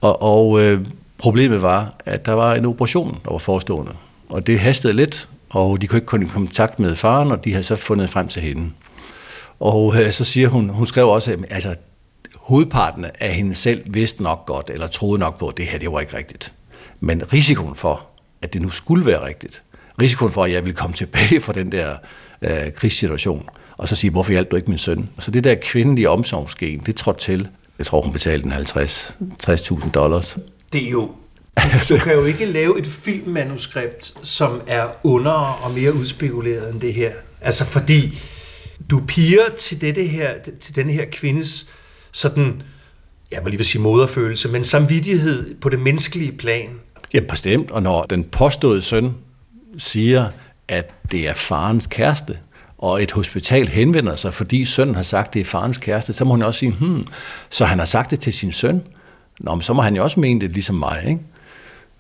Og, 0.01 0.23
og 0.23 0.63
øh, 0.65 0.87
problemet 1.19 1.63
var, 1.63 1.95
at 2.07 2.27
der 2.27 2.33
var 2.33 2.55
en 2.55 2.67
operation, 2.67 3.19
der 3.25 3.31
var 3.31 3.39
forestående. 3.39 3.93
Og 4.29 4.47
det 4.47 4.61
hastede 4.61 4.93
lidt, 4.93 5.29
og 5.51 5.81
de 5.81 5.87
kunne 5.87 5.97
ikke 5.97 6.07
komme 6.07 6.27
i 6.27 6.29
kontakt 6.29 6.79
med 6.79 6.97
faren, 6.97 7.33
og 7.33 7.45
de 7.45 7.51
havde 7.51 7.65
så 7.65 7.77
fundet 7.77 8.11
frem 8.11 8.29
til 8.29 8.43
hende. 8.43 8.71
Og 9.61 9.95
øh, 9.97 10.11
så 10.11 10.25
siger 10.25 10.49
hun, 10.49 10.69
hun 10.69 10.87
skrev 10.87 11.09
også, 11.09 11.33
at 11.33 11.39
altså, 11.51 11.75
hovedparten 12.37 13.07
af 13.21 13.35
hende 13.35 13.55
selv 13.55 13.83
vidste 13.87 14.23
nok 14.23 14.47
godt, 14.47 14.71
eller 14.71 14.87
troede 14.87 15.19
nok 15.19 15.39
på, 15.39 15.49
at 15.49 15.57
det 15.57 15.67
her 15.67 15.79
det 15.79 15.93
var 15.93 16.01
ikke 16.01 16.17
rigtigt. 16.17 16.53
Men 17.05 17.33
risikoen 17.33 17.75
for, 17.75 18.07
at 18.43 18.53
det 18.53 18.63
nu 18.63 18.71
skulle 18.71 19.07
være 19.07 19.25
rigtigt, 19.25 19.63
risikoen 20.01 20.33
for, 20.33 20.45
at 20.45 20.53
jeg 20.53 20.65
ville 20.65 20.77
komme 20.77 20.97
tilbage 20.97 21.41
fra 21.41 21.53
den 21.53 21.73
der 21.73 21.97
øh, 22.43 22.73
krigssituation, 22.73 23.49
og 23.77 23.89
så 23.89 23.97
sige, 23.97 24.11
hvorfor 24.11 24.33
hjalp 24.33 24.51
du 24.51 24.57
ikke 24.57 24.69
min 24.69 24.79
søn? 24.79 25.09
Så 25.19 25.31
det 25.31 25.45
der 25.45 25.55
kvindelige 25.63 26.11
omsorgsgen, 26.11 26.83
det 26.87 26.97
trådte 26.97 27.21
til. 27.21 27.49
Jeg 27.79 27.87
tror, 27.87 28.03
hun 28.03 28.13
betalte 28.13 28.47
en 28.47 28.53
50 28.53 29.17
60.000 29.47 29.91
dollars. 29.91 30.39
Det 30.73 30.87
er 30.87 30.91
jo 30.91 31.11
du 31.89 31.97
kan 31.99 32.13
jo 32.13 32.25
ikke 32.25 32.45
lave 32.45 32.79
et 32.79 32.87
filmmanuskript, 32.87 34.15
som 34.23 34.61
er 34.67 34.87
under 35.05 35.31
og 35.33 35.71
mere 35.71 35.95
udspekuleret 35.95 36.73
end 36.73 36.81
det 36.81 36.95
her. 36.95 37.13
Altså 37.41 37.65
fordi 37.65 38.19
du 38.91 39.03
piger 39.09 39.49
til, 39.59 39.81
dette 39.81 40.05
her, 40.05 40.31
til 40.61 40.77
denne 40.77 40.93
her 40.93 41.05
kvindes 41.13 41.67
sådan, 42.13 42.63
jeg 43.31 43.45
vil 43.45 43.51
lige 43.51 43.59
vil 43.59 43.67
sige 43.67 43.83
moderfølelse, 43.83 44.49
men 44.49 44.65
samvittighed 44.65 45.55
på 45.55 45.69
det 45.69 45.79
menneskelige 45.79 46.33
plan. 46.33 46.81
Ja, 47.15 47.21
bestemt. 47.21 47.71
Og 47.71 47.83
når 47.83 48.03
den 48.03 48.25
påståede 48.25 48.83
søn 48.83 49.15
siger, 49.79 50.29
at 50.69 50.91
det 51.11 51.29
er 51.29 51.35
farens 51.35 51.87
kæreste, 51.87 52.39
og 52.79 53.03
et 53.03 53.13
hospital 53.13 53.69
henvender 53.69 54.15
sig, 54.15 54.35
fordi 54.35 54.65
sønnen 54.65 54.95
har 54.95 55.03
sagt, 55.03 55.29
at 55.29 55.35
det 55.35 55.41
er 55.41 55.45
farens 55.45 55.79
kæreste, 55.79 56.13
så 56.13 56.25
må 56.25 56.31
hun 56.31 56.43
også 56.43 56.61
sige, 56.61 56.73
hmm, 56.73 57.07
så 57.51 57.65
han 57.65 57.79
har 57.79 57.87
sagt 57.87 58.11
det 58.11 58.21
til 58.21 58.33
sin 58.33 58.53
søn. 58.53 58.83
Nå, 59.41 59.55
men 59.55 59.63
så 59.63 59.73
må 59.73 59.83
han 59.83 59.97
jo 59.97 60.03
også 60.03 60.21
mene 60.21 60.41
det 60.41 60.51
ligesom 60.51 60.77
mig, 60.77 61.05
ikke? 61.09 61.21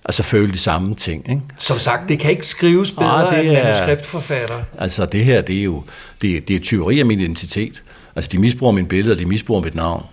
Altså 0.05 0.23
føle 0.23 0.53
de 0.53 0.59
samme 0.59 0.94
ting, 0.94 1.31
ikke? 1.31 1.43
Som 1.59 1.79
sagt, 1.79 2.09
det 2.09 2.19
kan 2.19 2.31
ikke 2.31 2.47
skrives 2.47 2.91
bedre 2.91 3.26
ah, 3.26 3.37
det 3.37 3.59
er, 3.59 3.62
manuskriptforfatter. 3.62 4.62
Altså 4.79 5.06
det 5.06 5.25
her, 5.25 5.43
det 5.43 5.59
er 5.59 5.64
jo 5.64 5.85
det, 6.23 6.49
det 6.49 6.56
er 6.56 6.61
tyveri 6.61 7.00
af 7.00 7.06
min 7.06 7.20
identitet. 7.20 7.82
Altså 8.17 8.29
de 8.32 8.38
misbruger 8.38 8.73
min 8.73 8.87
billede, 8.87 9.14
og 9.14 9.19
de 9.19 9.26
misbruger 9.26 9.62
mit 9.62 9.75
navn. 9.75 10.05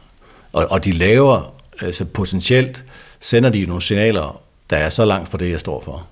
Og, 0.54 0.68
og 0.72 0.86
de 0.86 0.92
laver, 0.92 1.54
altså 1.82 2.06
potentielt, 2.06 2.84
sender 3.20 3.50
de 3.50 3.66
nogle 3.66 3.82
signaler, 3.82 4.42
der 4.70 4.78
er 4.78 4.90
så 4.90 5.06
langt 5.06 5.30
fra 5.30 5.38
det, 5.38 5.52
jeg 5.52 5.60
står 5.60 5.82
for. 5.82 6.08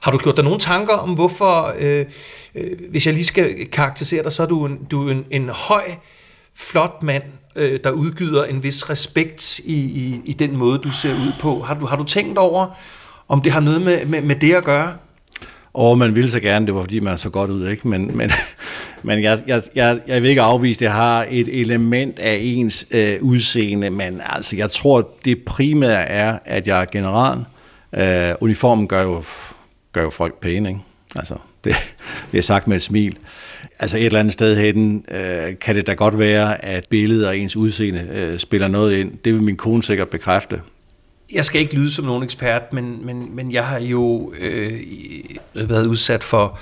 Har 0.00 0.12
du 0.12 0.18
gjort 0.18 0.36
dig 0.36 0.44
nogle 0.44 0.58
tanker 0.58 0.94
om, 0.94 1.10
hvorfor, 1.10 1.72
øh, 1.78 2.06
øh, 2.54 2.70
hvis 2.90 3.06
jeg 3.06 3.14
lige 3.14 3.24
skal 3.24 3.70
karakterisere 3.70 4.22
dig, 4.22 4.32
så 4.32 4.42
er 4.42 4.46
du 4.46 4.66
en, 4.66 4.84
du 4.90 5.08
er 5.08 5.12
en, 5.12 5.26
en 5.30 5.48
høj, 5.48 5.82
flot 6.54 7.02
mand, 7.02 7.22
øh, 7.56 7.80
der 7.84 7.90
udgyder 7.90 8.44
en 8.44 8.62
vis 8.62 8.90
respekt 8.90 9.58
i, 9.58 9.74
i, 9.74 10.20
i 10.24 10.32
den 10.32 10.56
måde, 10.56 10.78
du 10.78 10.90
ser 10.90 11.14
ud 11.14 11.32
på. 11.40 11.62
Har 11.62 11.74
du, 11.74 11.86
har 11.86 11.96
du 11.96 12.04
tænkt 12.04 12.38
over, 12.38 12.66
om 13.28 13.42
det 13.42 13.52
har 13.52 13.60
noget 13.60 13.82
med, 13.82 14.06
med, 14.06 14.22
med 14.22 14.36
det 14.36 14.54
at 14.54 14.64
gøre? 14.64 14.94
Og 15.74 15.98
man 15.98 16.14
ville 16.14 16.30
så 16.30 16.40
gerne, 16.40 16.66
det 16.66 16.74
var 16.74 16.80
fordi 16.80 17.00
man 17.00 17.18
så 17.18 17.30
godt 17.30 17.50
ud, 17.50 17.68
ikke? 17.68 17.88
Men, 17.88 18.16
men, 18.16 18.30
men 19.02 19.22
jeg, 19.22 19.42
jeg, 19.46 19.62
jeg, 19.74 20.00
jeg 20.06 20.22
vil 20.22 20.30
ikke 20.30 20.42
afvise, 20.42 20.78
at 20.78 20.80
det 20.80 20.90
har 20.90 21.26
et 21.30 21.60
element 21.60 22.18
af 22.18 22.38
ens 22.42 22.86
øh, 22.90 23.18
udseende, 23.22 23.90
men 23.90 24.20
altså, 24.24 24.56
jeg 24.56 24.70
tror, 24.70 25.08
det 25.24 25.38
primære 25.46 26.08
er, 26.08 26.38
at 26.44 26.68
jeg 26.68 26.80
er 26.80 26.84
general. 26.84 27.44
Øh, 27.92 28.34
uniformen 28.40 28.88
gør 28.88 29.02
jo, 29.02 29.22
gør 29.92 30.02
jo 30.02 30.10
folk 30.10 30.40
pæne, 30.40 30.68
ikke? 30.68 30.80
Altså, 31.16 31.34
det, 31.64 31.74
det 32.32 32.38
er 32.38 32.42
sagt 32.42 32.68
med 32.68 32.76
et 32.76 32.82
smil. 32.82 33.18
Altså 33.78 33.98
et 33.98 34.04
eller 34.04 34.20
andet 34.20 34.32
sted 34.32 34.56
hen 34.56 35.04
øh, 35.10 35.58
kan 35.60 35.74
det 35.74 35.86
da 35.86 35.92
godt 35.92 36.18
være, 36.18 36.64
at 36.64 36.84
billedet 36.90 37.26
og 37.26 37.38
ens 37.38 37.56
udseende 37.56 38.08
øh, 38.12 38.38
spiller 38.38 38.68
noget 38.68 38.96
ind. 38.96 39.12
Det 39.24 39.34
vil 39.34 39.42
min 39.42 39.56
kone 39.56 39.82
sikkert 39.82 40.08
bekræfte 40.08 40.60
jeg 41.32 41.44
skal 41.44 41.60
ikke 41.60 41.74
lyde 41.74 41.90
som 41.90 42.04
nogen 42.04 42.22
ekspert, 42.22 42.72
men, 42.72 43.06
men, 43.06 43.36
men 43.36 43.52
jeg 43.52 43.66
har 43.66 43.78
jo 43.78 44.32
øh, 44.40 44.72
været 45.54 45.86
udsat 45.86 46.24
for, 46.24 46.58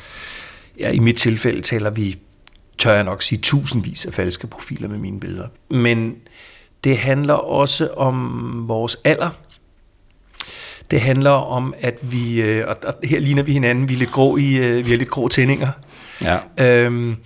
ja, 0.79 0.91
i 0.91 0.99
mit 0.99 1.17
tilfælde 1.17 1.61
taler 1.63 1.91
vi, 1.91 2.19
tør 2.79 2.95
jeg 2.95 3.05
nok 3.05 3.23
sige, 3.23 3.39
tusindvis 3.39 4.07
af 4.07 4.15
falske 4.15 4.47
profiler 4.47 4.89
med 4.89 4.99
mine 4.99 5.21
billeder. 5.21 5.49
Men 5.71 6.17
det 6.85 6.99
handler 6.99 7.35
også 7.35 7.89
om 7.97 8.65
vores 8.69 8.97
alder. 9.05 9.31
Det 10.91 11.01
handler 11.01 11.31
om, 11.31 11.75
at 11.81 11.99
vi, 12.03 12.43
øh, 12.43 12.65
og 12.69 12.95
her 13.05 13.21
ligner 13.21 13.43
vi 13.43 13.53
hinanden, 13.53 13.89
vi 13.89 13.95
er 13.95 13.99
lidt 13.99 14.13
grå 14.13 14.37
i, 14.37 14.57
øh, 14.57 14.87
vi 14.87 14.91
har 14.91 14.99
lidt 14.99 15.11
grå 15.11 15.29
tændinger. 15.29 15.69
Ja. 16.23 16.39
Øhm, 16.85 17.17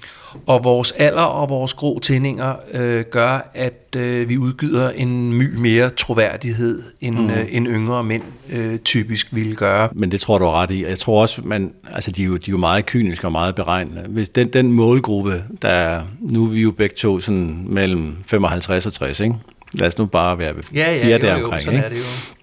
og 0.46 0.64
vores 0.64 0.90
alder 0.90 1.22
og 1.22 1.48
vores 1.48 1.74
grå 1.74 1.98
tændinger 1.98 2.54
øh, 2.74 3.04
gør, 3.10 3.50
at 3.54 3.96
øh, 3.96 4.28
vi 4.28 4.38
udgyder 4.38 4.90
en 4.90 5.32
my 5.32 5.54
mere 5.54 5.90
troværdighed, 5.90 6.82
end, 7.00 7.18
mm. 7.18 7.30
øh, 7.30 7.46
end 7.50 7.66
yngre 7.68 8.04
mænd 8.04 8.22
øh, 8.52 8.78
typisk 8.78 9.28
ville 9.30 9.54
gøre. 9.54 9.88
Men 9.92 10.10
det 10.10 10.20
tror 10.20 10.38
du 10.38 10.44
ret 10.44 10.70
i. 10.70 10.84
Jeg 10.84 10.98
tror 10.98 11.22
også, 11.22 11.42
man, 11.44 11.72
altså 11.92 12.10
de 12.10 12.22
er, 12.22 12.26
jo, 12.26 12.32
de 12.32 12.50
er 12.50 12.50
jo 12.50 12.56
meget 12.56 12.86
kyniske 12.86 13.26
og 13.26 13.32
meget 13.32 13.54
beregnende. 13.54 14.04
Hvis 14.08 14.28
den, 14.28 14.48
den 14.48 14.72
målgruppe, 14.72 15.44
der 15.62 15.68
er, 15.68 16.02
nu 16.20 16.44
er 16.44 16.48
vi 16.48 16.60
jo 16.60 16.70
begge 16.70 16.94
to 16.96 17.20
sådan 17.20 17.64
mellem 17.66 18.16
55 18.26 18.86
og 18.86 18.92
60, 18.92 19.20
ikke? 19.20 19.34
Lad 19.74 19.88
os 19.88 19.98
nu 19.98 20.06
bare 20.06 20.38
være 20.38 20.54
ja, 20.74 20.94
ja, 20.94 21.06
de 21.06 21.12
er 21.12 21.18
jo, 21.18 21.26
der 21.26 21.44
omkring. 21.44 21.66
Jo, 21.66 21.70
ikke? 21.70 21.84
er 21.84 21.88
det 21.88 21.98
jo. 21.98 22.34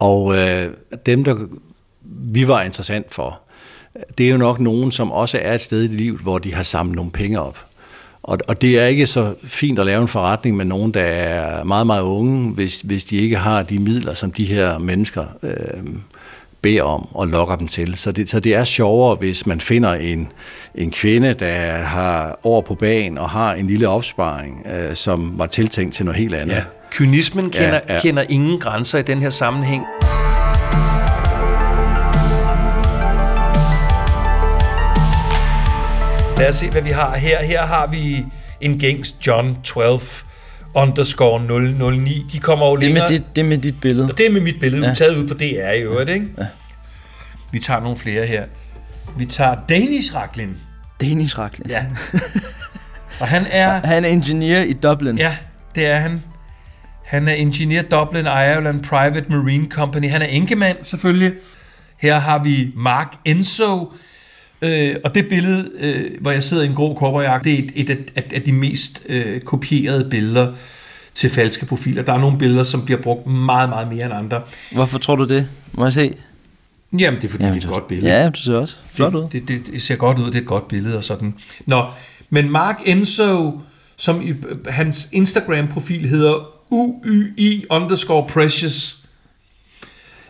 Og 0.00 0.36
øh, 0.36 0.66
dem, 1.06 1.24
der 1.24 1.36
vi 2.32 2.48
var 2.48 2.62
interessant 2.62 3.14
for, 3.14 3.40
det 4.18 4.26
er 4.26 4.30
jo 4.30 4.36
nok 4.36 4.60
nogen, 4.60 4.92
som 4.92 5.12
også 5.12 5.38
er 5.42 5.54
et 5.54 5.60
sted 5.60 5.84
i 5.84 5.86
livet, 5.86 6.20
hvor 6.20 6.38
de 6.38 6.54
har 6.54 6.62
samlet 6.62 6.96
nogle 6.96 7.10
penge 7.10 7.40
op. 7.40 7.66
Og, 8.22 8.38
og 8.48 8.60
det 8.60 8.78
er 8.78 8.86
ikke 8.86 9.06
så 9.06 9.34
fint 9.42 9.78
at 9.78 9.86
lave 9.86 10.02
en 10.02 10.08
forretning 10.08 10.56
med 10.56 10.64
nogen, 10.64 10.94
der 10.94 11.02
er 11.02 11.64
meget, 11.64 11.86
meget 11.86 12.02
unge, 12.02 12.50
hvis, 12.50 12.80
hvis 12.80 13.04
de 13.04 13.16
ikke 13.16 13.36
har 13.36 13.62
de 13.62 13.78
midler, 13.78 14.14
som 14.14 14.32
de 14.32 14.44
her 14.44 14.78
mennesker 14.78 15.24
øh, 15.42 15.84
beder 16.62 16.82
om 16.82 17.08
og 17.14 17.26
lokker 17.28 17.56
dem 17.56 17.68
til. 17.68 17.96
Så 17.96 18.12
det, 18.12 18.30
så 18.30 18.40
det 18.40 18.54
er 18.54 18.64
sjovere, 18.64 19.14
hvis 19.16 19.46
man 19.46 19.60
finder 19.60 19.94
en, 19.94 20.32
en 20.74 20.90
kvinde, 20.90 21.34
der 21.34 21.72
har 21.72 22.38
over 22.42 22.62
på 22.62 22.74
banen 22.74 23.18
og 23.18 23.30
har 23.30 23.54
en 23.54 23.66
lille 23.66 23.88
opsparing, 23.88 24.66
øh, 24.66 24.94
som 24.94 25.32
var 25.38 25.46
tiltænkt 25.46 25.94
til 25.94 26.04
noget 26.04 26.18
helt 26.20 26.34
andet. 26.34 26.54
Ja. 26.54 26.62
Kynismen 26.90 27.50
kender, 27.50 27.80
Ja, 27.88 27.94
ja. 27.94 28.00
kender 28.00 28.24
ingen 28.28 28.58
grænser 28.58 28.98
i 28.98 29.02
den 29.02 29.18
her 29.18 29.30
sammenhæng. 29.30 29.82
Lad 36.38 36.48
os 36.48 36.56
se, 36.56 36.70
hvad 36.70 36.82
vi 36.82 36.90
har 36.90 37.16
her. 37.16 37.42
Her 37.42 37.66
har 37.66 37.86
vi 37.86 38.24
en 38.60 38.78
gængs 38.78 39.14
John 39.26 39.56
12 39.64 40.00
underscore 40.74 41.40
009. 41.92 42.26
De 42.32 42.38
kommer 42.38 42.66
jo 42.66 42.76
Det 42.76 42.84
længere... 42.84 43.08
med 43.10 43.18
dit, 43.18 43.36
det 43.36 43.42
er 43.42 43.48
med 43.48 43.58
dit 43.58 43.80
billede. 43.80 44.10
Og 44.10 44.18
det 44.18 44.26
er 44.26 44.30
med 44.30 44.40
mit 44.40 44.60
billede, 44.60 44.86
ja. 44.88 44.94
Taget 44.94 45.16
ud 45.22 45.28
på 45.28 45.34
DR 45.34 45.70
i 45.70 45.80
øvrigt, 45.80 46.10
ikke? 46.10 46.26
Ja. 46.38 46.46
Vi 47.52 47.58
tager 47.58 47.80
nogle 47.80 47.96
flere 47.96 48.26
her. 48.26 48.44
Vi 49.18 49.24
tager 49.24 49.56
Danish 49.68 50.14
Raklin. 50.14 50.56
Danish 51.00 51.38
Racklin. 51.38 51.66
Ja. 51.70 51.84
Og 53.20 53.28
han 53.28 53.46
er... 53.50 53.86
Han 53.86 54.04
er 54.04 54.08
ingeniør 54.08 54.60
i 54.60 54.72
Dublin. 54.72 55.18
Ja, 55.18 55.36
det 55.74 55.86
er 55.86 55.96
han. 55.96 56.22
Han 57.06 57.28
er 57.28 57.32
ingeniør 57.32 57.82
Dublin 57.82 58.24
Ireland 58.24 58.82
Private 58.84 59.24
Marine 59.28 59.66
Company. 59.70 60.10
Han 60.10 60.22
er 60.22 60.26
enkemand, 60.26 60.76
selvfølgelig. 60.82 61.32
Her 61.98 62.18
har 62.18 62.38
vi 62.42 62.72
Mark 62.76 63.14
Enzo. 63.24 63.92
Øh, 64.62 64.96
og 65.04 65.14
det 65.14 65.28
billede, 65.28 65.70
øh, 65.80 66.10
hvor 66.20 66.30
jeg 66.30 66.42
sidder 66.42 66.62
i 66.62 66.66
en 66.66 66.74
grå 66.74 66.94
kobberjakke, 66.94 67.50
det 67.50 67.58
er 67.58 67.62
et, 67.64 67.72
et 67.74 67.90
af, 68.16 68.22
af, 68.34 68.42
de 68.42 68.52
mest 68.52 69.02
øh, 69.08 69.40
kopierede 69.40 70.10
billeder 70.10 70.52
til 71.14 71.30
falske 71.30 71.66
profiler. 71.66 72.02
Der 72.02 72.12
er 72.12 72.18
nogle 72.18 72.38
billeder, 72.38 72.64
som 72.64 72.84
bliver 72.84 73.02
brugt 73.02 73.26
meget, 73.26 73.68
meget 73.68 73.88
mere 73.88 74.04
end 74.04 74.14
andre. 74.14 74.42
Hvorfor 74.72 74.98
tror 74.98 75.16
du 75.16 75.24
det? 75.24 75.48
Må 75.72 75.84
jeg 75.84 75.92
se? 75.92 76.14
Jamen, 76.98 77.20
det 77.20 77.26
er 77.26 77.30
fordi, 77.30 77.44
Jamen, 77.44 77.60
det 77.60 77.64
er 77.64 77.68
et 77.68 77.74
godt 77.74 77.86
billede. 77.86 78.12
Ja, 78.12 78.28
du 78.28 78.40
ser 78.40 78.54
også 78.54 78.76
flot 78.92 79.14
ud. 79.14 79.28
Det, 79.32 79.48
det, 79.48 79.66
det 79.66 79.82
ser 79.82 79.96
godt 79.96 80.18
ud, 80.18 80.26
det 80.26 80.34
er 80.34 80.40
et 80.40 80.46
godt 80.46 80.68
billede 80.68 80.96
og 80.96 81.04
sådan. 81.04 81.34
Nå, 81.66 81.84
men 82.30 82.50
Mark 82.50 82.80
Enzo, 82.86 83.60
som 83.96 84.22
i, 84.22 84.34
hans 84.68 85.08
Instagram-profil 85.12 86.08
hedder 86.08 86.48
UYI 86.70 87.64
underscore 87.70 88.26
precious. 88.28 88.99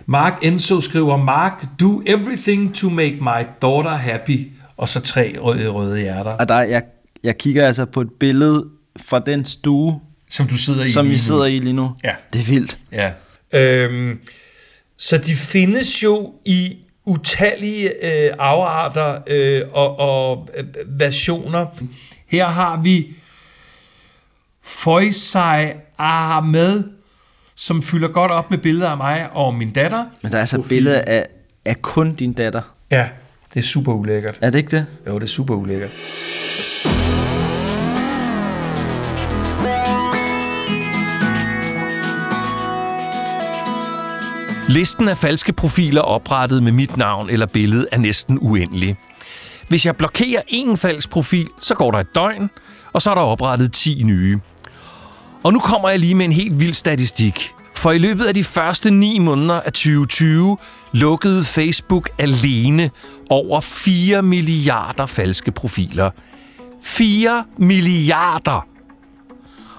Mark 0.06 0.38
Enzo 0.42 0.80
skriver, 0.80 1.16
Mark, 1.16 1.64
do 1.80 2.02
everything 2.06 2.74
to 2.74 2.88
make 2.90 3.16
my 3.20 3.44
daughter 3.62 3.90
happy. 3.90 4.50
Og 4.76 4.88
så 4.88 5.00
tre 5.00 5.36
røde, 5.40 5.68
røde 5.68 6.00
hjerter, 6.00 6.30
Og 6.30 6.48
der, 6.48 6.60
jeg, 6.60 6.82
jeg 7.22 7.38
kigger 7.38 7.66
altså 7.66 7.84
på 7.84 8.00
et 8.00 8.08
billede 8.20 8.64
fra 9.00 9.18
den 9.18 9.44
stue, 9.44 10.00
som 10.28 10.46
du 10.46 10.56
sidder 10.56 10.84
i 10.84 10.90
som 10.90 11.04
lige 11.04 11.12
I 11.12 11.16
nu. 11.16 11.20
sidder 11.22 11.44
i 11.44 11.58
lige 11.58 11.72
nu. 11.72 11.90
Ja. 12.04 12.14
Det 12.32 12.40
er 12.40 12.44
vildt. 12.44 12.78
Ja. 12.92 13.10
Øhm, 13.54 14.18
så 14.96 15.18
de 15.18 15.34
findes 15.36 16.02
jo 16.02 16.32
i 16.44 16.76
utallige 17.04 17.88
øh, 17.88 18.30
afarter 18.38 19.18
øh, 19.26 19.62
og, 19.72 19.98
og 19.98 20.48
øh, 20.58 20.64
versioner. 21.00 21.66
Her 22.28 22.46
har 22.46 22.80
vi 22.82 23.06
Foysai 24.62 25.72
Ahmed, 25.98 26.84
som 27.60 27.82
fylder 27.82 28.08
godt 28.08 28.30
op 28.30 28.50
med 28.50 28.58
billeder 28.58 28.88
af 28.88 28.96
mig 28.96 29.28
og 29.32 29.54
min 29.54 29.72
datter. 29.72 30.04
Men 30.22 30.32
der 30.32 30.38
er 30.38 30.40
altså 30.40 30.58
et 30.58 30.64
billede 30.68 31.00
af, 31.00 31.26
af 31.64 31.82
kun 31.82 32.14
din 32.14 32.32
datter. 32.32 32.62
Ja, 32.90 33.08
det 33.54 33.60
er 33.60 33.64
super 33.64 33.92
ulækkert. 33.92 34.38
Er 34.40 34.50
det 34.50 34.58
ikke 34.58 34.76
det? 34.76 34.86
Jo, 35.06 35.14
det 35.14 35.22
er 35.22 35.26
super 35.26 35.54
ulækkert. 35.54 35.90
Listen 44.68 45.08
af 45.08 45.16
falske 45.16 45.52
profiler 45.52 46.00
oprettet 46.00 46.62
med 46.62 46.72
mit 46.72 46.96
navn 46.96 47.30
eller 47.30 47.46
billede 47.46 47.86
er 47.92 47.98
næsten 47.98 48.38
uendelig. 48.40 48.96
Hvis 49.68 49.86
jeg 49.86 49.96
blokerer 49.96 50.40
én 50.48 50.76
falsk 50.76 51.10
profil, 51.10 51.48
så 51.60 51.74
går 51.74 51.90
der 51.90 51.98
et 51.98 52.14
døgn, 52.14 52.50
og 52.92 53.02
så 53.02 53.10
er 53.10 53.14
der 53.14 53.22
oprettet 53.22 53.72
10 53.72 54.02
nye. 54.02 54.40
Og 55.42 55.52
nu 55.52 55.58
kommer 55.58 55.88
jeg 55.88 55.98
lige 55.98 56.14
med 56.14 56.24
en 56.24 56.32
helt 56.32 56.60
vild 56.60 56.74
statistik. 56.74 57.52
For 57.74 57.90
i 57.90 57.98
løbet 57.98 58.24
af 58.24 58.34
de 58.34 58.44
første 58.44 58.90
9 58.90 59.18
måneder 59.18 59.60
af 59.60 59.72
2020 59.72 60.56
lukkede 60.92 61.44
Facebook 61.44 62.10
alene 62.18 62.90
over 63.30 63.60
4 63.60 64.22
milliarder 64.22 65.06
falske 65.06 65.52
profiler. 65.52 66.10
4 66.82 67.44
milliarder! 67.58 68.66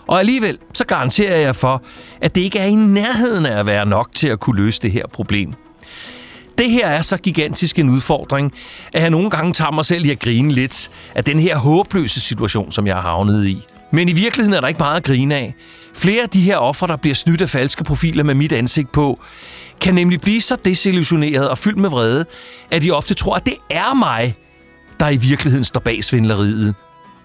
Og 0.07 0.19
alligevel, 0.19 0.57
så 0.73 0.85
garanterer 0.85 1.37
jeg 1.37 1.55
for, 1.55 1.83
at 2.21 2.35
det 2.35 2.41
ikke 2.41 2.59
er 2.59 2.65
i 2.65 2.75
nærheden 2.75 3.45
af 3.45 3.59
at 3.59 3.65
være 3.65 3.85
nok 3.85 4.09
til 4.13 4.27
at 4.27 4.39
kunne 4.39 4.63
løse 4.63 4.81
det 4.81 4.91
her 4.91 5.07
problem. 5.13 5.53
Det 6.57 6.71
her 6.71 6.87
er 6.87 7.01
så 7.01 7.17
gigantisk 7.17 7.79
en 7.79 7.89
udfordring, 7.89 8.53
at 8.93 9.01
jeg 9.01 9.09
nogle 9.09 9.29
gange 9.29 9.53
tager 9.53 9.71
mig 9.71 9.85
selv 9.85 10.05
i 10.05 10.11
at 10.11 10.19
grine 10.19 10.51
lidt 10.51 10.91
af 11.15 11.23
den 11.23 11.39
her 11.39 11.57
håbløse 11.57 12.21
situation, 12.21 12.71
som 12.71 12.87
jeg 12.87 12.95
har 12.95 13.01
havnet 13.01 13.47
i. 13.47 13.65
Men 13.91 14.09
i 14.09 14.13
virkeligheden 14.13 14.53
er 14.53 14.61
der 14.61 14.67
ikke 14.67 14.79
meget 14.79 14.97
at 14.97 15.03
grine 15.03 15.35
af. 15.35 15.55
Flere 15.93 16.23
af 16.23 16.29
de 16.29 16.41
her 16.41 16.57
ofre, 16.57 16.87
der 16.87 16.95
bliver 16.95 17.15
snydt 17.15 17.41
af 17.41 17.49
falske 17.49 17.83
profiler 17.83 18.23
med 18.23 18.35
mit 18.35 18.51
ansigt 18.51 18.91
på, 18.91 19.19
kan 19.81 19.95
nemlig 19.95 20.21
blive 20.21 20.41
så 20.41 20.55
desillusioneret 20.65 21.49
og 21.49 21.57
fyldt 21.57 21.77
med 21.77 21.89
vrede, 21.89 22.25
at 22.71 22.81
de 22.81 22.91
ofte 22.91 23.13
tror, 23.13 23.35
at 23.35 23.45
det 23.45 23.55
er 23.69 23.93
mig, 23.93 24.35
der 24.99 25.09
i 25.09 25.17
virkeligheden 25.17 25.63
står 25.63 25.79
bag 25.79 26.03
svindleriet. 26.03 26.75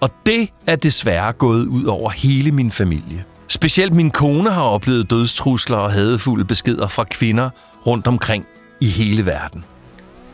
Og 0.01 0.11
det 0.27 0.49
er 0.67 0.77
desværre 0.77 1.33
gået 1.33 1.67
ud 1.67 1.85
over 1.85 2.11
hele 2.11 2.53
min 2.53 2.71
familie. 2.71 3.25
Specielt 3.49 3.95
min 3.95 4.11
kone 4.11 4.51
har 4.51 4.63
oplevet 4.63 5.11
dødstrusler 5.11 5.77
og 5.77 5.93
hadefulde 5.93 6.45
beskeder 6.45 6.89
fra 6.89 7.05
kvinder 7.05 7.51
rundt 7.87 8.07
omkring 8.07 8.47
i 8.81 8.87
hele 8.87 9.27
verden. 9.27 9.65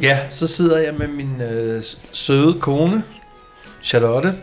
Ja, 0.00 0.28
så 0.28 0.46
sidder 0.46 0.78
jeg 0.78 0.94
med 0.98 1.08
min 1.08 1.40
øh, 1.40 1.82
søde 2.12 2.54
kone, 2.60 3.02
Charlotte, 3.82 4.34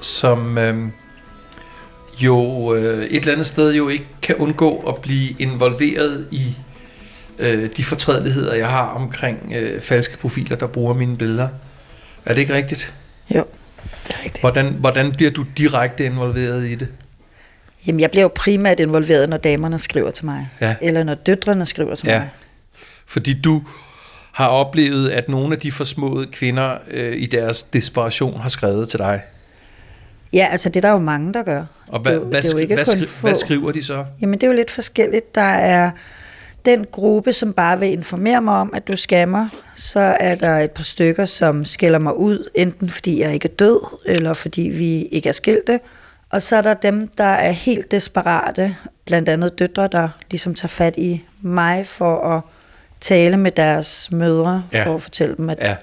som 0.00 0.58
øh, 0.58 0.88
jo 2.20 2.74
øh, 2.74 3.04
et 3.04 3.16
eller 3.16 3.32
andet 3.32 3.46
sted 3.46 3.74
jo 3.74 3.88
ikke 3.88 4.06
kan 4.22 4.34
undgå 4.36 4.78
at 4.88 4.96
blive 4.96 5.34
involveret 5.38 6.26
i 6.30 6.56
øh, 7.38 7.68
de 7.76 7.84
fortrædeligheder, 7.84 8.54
jeg 8.54 8.68
har 8.68 8.86
omkring 8.86 9.52
øh, 9.56 9.80
falske 9.80 10.16
profiler, 10.18 10.56
der 10.56 10.66
bruger 10.66 10.94
mine 10.94 11.16
billeder. 11.16 11.48
Er 12.26 12.34
det 12.34 12.40
ikke 12.40 12.54
rigtigt? 12.54 12.94
Jo, 13.34 13.44
det 14.06 14.14
er 14.14 14.18
rigtigt. 14.24 14.40
Hvordan, 14.40 14.66
hvordan 14.66 15.12
bliver 15.12 15.30
du 15.30 15.44
direkte 15.58 16.04
involveret 16.04 16.66
i 16.66 16.74
det? 16.74 16.88
Jamen, 17.86 18.00
jeg 18.00 18.10
bliver 18.10 18.22
jo 18.22 18.30
primært 18.34 18.80
involveret, 18.80 19.28
når 19.28 19.36
damerne 19.36 19.78
skriver 19.78 20.10
til 20.10 20.24
mig. 20.24 20.48
Ja. 20.60 20.74
Eller 20.82 21.02
når 21.02 21.14
døtrene 21.14 21.66
skriver 21.66 21.94
til 21.94 22.08
Ja. 22.08 22.18
mig. 22.18 22.28
Fordi 23.06 23.40
du 23.40 23.62
har 24.32 24.46
oplevet, 24.46 25.08
at 25.10 25.28
nogle 25.28 25.54
af 25.54 25.60
de 25.60 25.72
forsmåede 25.72 26.26
kvinder 26.32 26.78
øh, 26.90 27.16
i 27.16 27.26
deres 27.26 27.62
desperation 27.62 28.40
har 28.40 28.48
skrevet 28.48 28.88
til 28.88 28.98
dig. 28.98 29.20
Ja, 30.32 30.48
altså 30.50 30.68
det 30.68 30.76
er 30.76 30.80
der 30.80 30.90
jo 30.90 30.98
mange, 30.98 31.34
der 31.34 31.42
gør. 31.42 31.64
Og 31.88 32.00
hvad, 32.00 32.12
det, 32.12 32.20
hvad, 32.20 32.42
det 32.42 32.48
er 32.48 32.52
jo 32.52 32.58
ikke 32.58 32.74
hvad, 32.74 32.84
kun 32.84 33.06
få. 33.06 33.26
hvad 33.26 33.36
skriver 33.36 33.72
de 33.72 33.84
så? 33.84 34.04
Jamen, 34.20 34.34
det 34.34 34.42
er 34.42 34.50
jo 34.50 34.56
lidt 34.56 34.70
forskelligt. 34.70 35.34
Der 35.34 35.40
er 35.40 35.90
den 36.64 36.86
gruppe, 36.92 37.32
som 37.32 37.52
bare 37.52 37.80
vil 37.80 37.92
informere 37.92 38.42
mig 38.42 38.54
om, 38.54 38.72
at 38.74 38.88
du 38.88 38.96
skammer. 38.96 39.48
Så 39.74 40.00
er 40.00 40.34
der 40.34 40.56
et 40.58 40.70
par 40.70 40.84
stykker, 40.84 41.24
som 41.24 41.64
skælder 41.64 41.98
mig 41.98 42.16
ud, 42.16 42.48
enten 42.54 42.88
fordi 42.88 43.20
jeg 43.20 43.34
ikke 43.34 43.48
er 43.48 43.54
død, 43.58 43.80
eller 44.06 44.34
fordi 44.34 44.62
vi 44.62 45.02
ikke 45.02 45.28
er 45.28 45.32
skilte. 45.32 45.80
Og 46.30 46.42
så 46.42 46.56
er 46.56 46.62
der 46.62 46.74
dem, 46.74 47.08
der 47.08 47.24
er 47.24 47.50
helt 47.50 47.90
desperate, 47.90 48.76
blandt 49.04 49.28
andet 49.28 49.58
døtre, 49.58 49.88
der 49.92 50.08
ligesom 50.30 50.54
tager 50.54 50.68
fat 50.68 50.94
i 50.96 51.24
mig 51.40 51.86
for 51.86 52.36
at 52.36 52.42
tale 53.00 53.36
med 53.36 53.50
deres 53.50 54.08
mødre, 54.12 54.64
ja. 54.72 54.86
for 54.86 54.94
at 54.94 55.02
fortælle 55.02 55.36
dem, 55.36 55.50
at 55.50 55.58
Ja. 55.60 55.76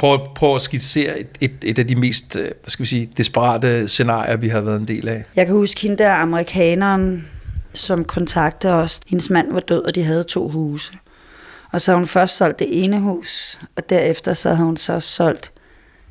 Prøv, 0.00 0.18
prøv 0.34 0.54
at 0.54 0.60
skitsere 0.60 1.18
et, 1.18 1.28
et, 1.40 1.52
et 1.62 1.78
af 1.78 1.86
de 1.86 1.96
mest 1.96 2.36
øh, 2.36 2.42
hvad 2.42 2.68
skal 2.68 2.82
vi 2.82 2.88
sige, 2.88 3.10
desperate 3.16 3.88
scenarier, 3.88 4.36
vi 4.36 4.48
har 4.48 4.60
været 4.60 4.80
en 4.80 4.88
del 4.88 5.08
af. 5.08 5.24
Jeg 5.36 5.46
kan 5.46 5.54
huske 5.54 5.80
hende 5.80 5.96
der 5.98 6.12
amerikaneren, 6.12 7.28
som 7.72 8.04
kontaktede 8.04 8.72
os. 8.72 9.00
Hendes 9.08 9.30
mand 9.30 9.52
var 9.52 9.60
død, 9.60 9.82
og 9.82 9.94
de 9.94 10.02
havde 10.02 10.22
to 10.24 10.48
huse. 10.48 10.92
Og 11.72 11.80
så 11.80 11.90
havde 11.90 11.98
hun 11.98 12.08
først 12.08 12.36
solgt 12.36 12.58
det 12.58 12.84
ene 12.84 13.00
hus, 13.00 13.58
og 13.76 13.90
derefter 13.90 14.32
så 14.32 14.48
havde 14.54 14.66
hun 14.66 14.76
så 14.76 15.00
solgt 15.00 15.52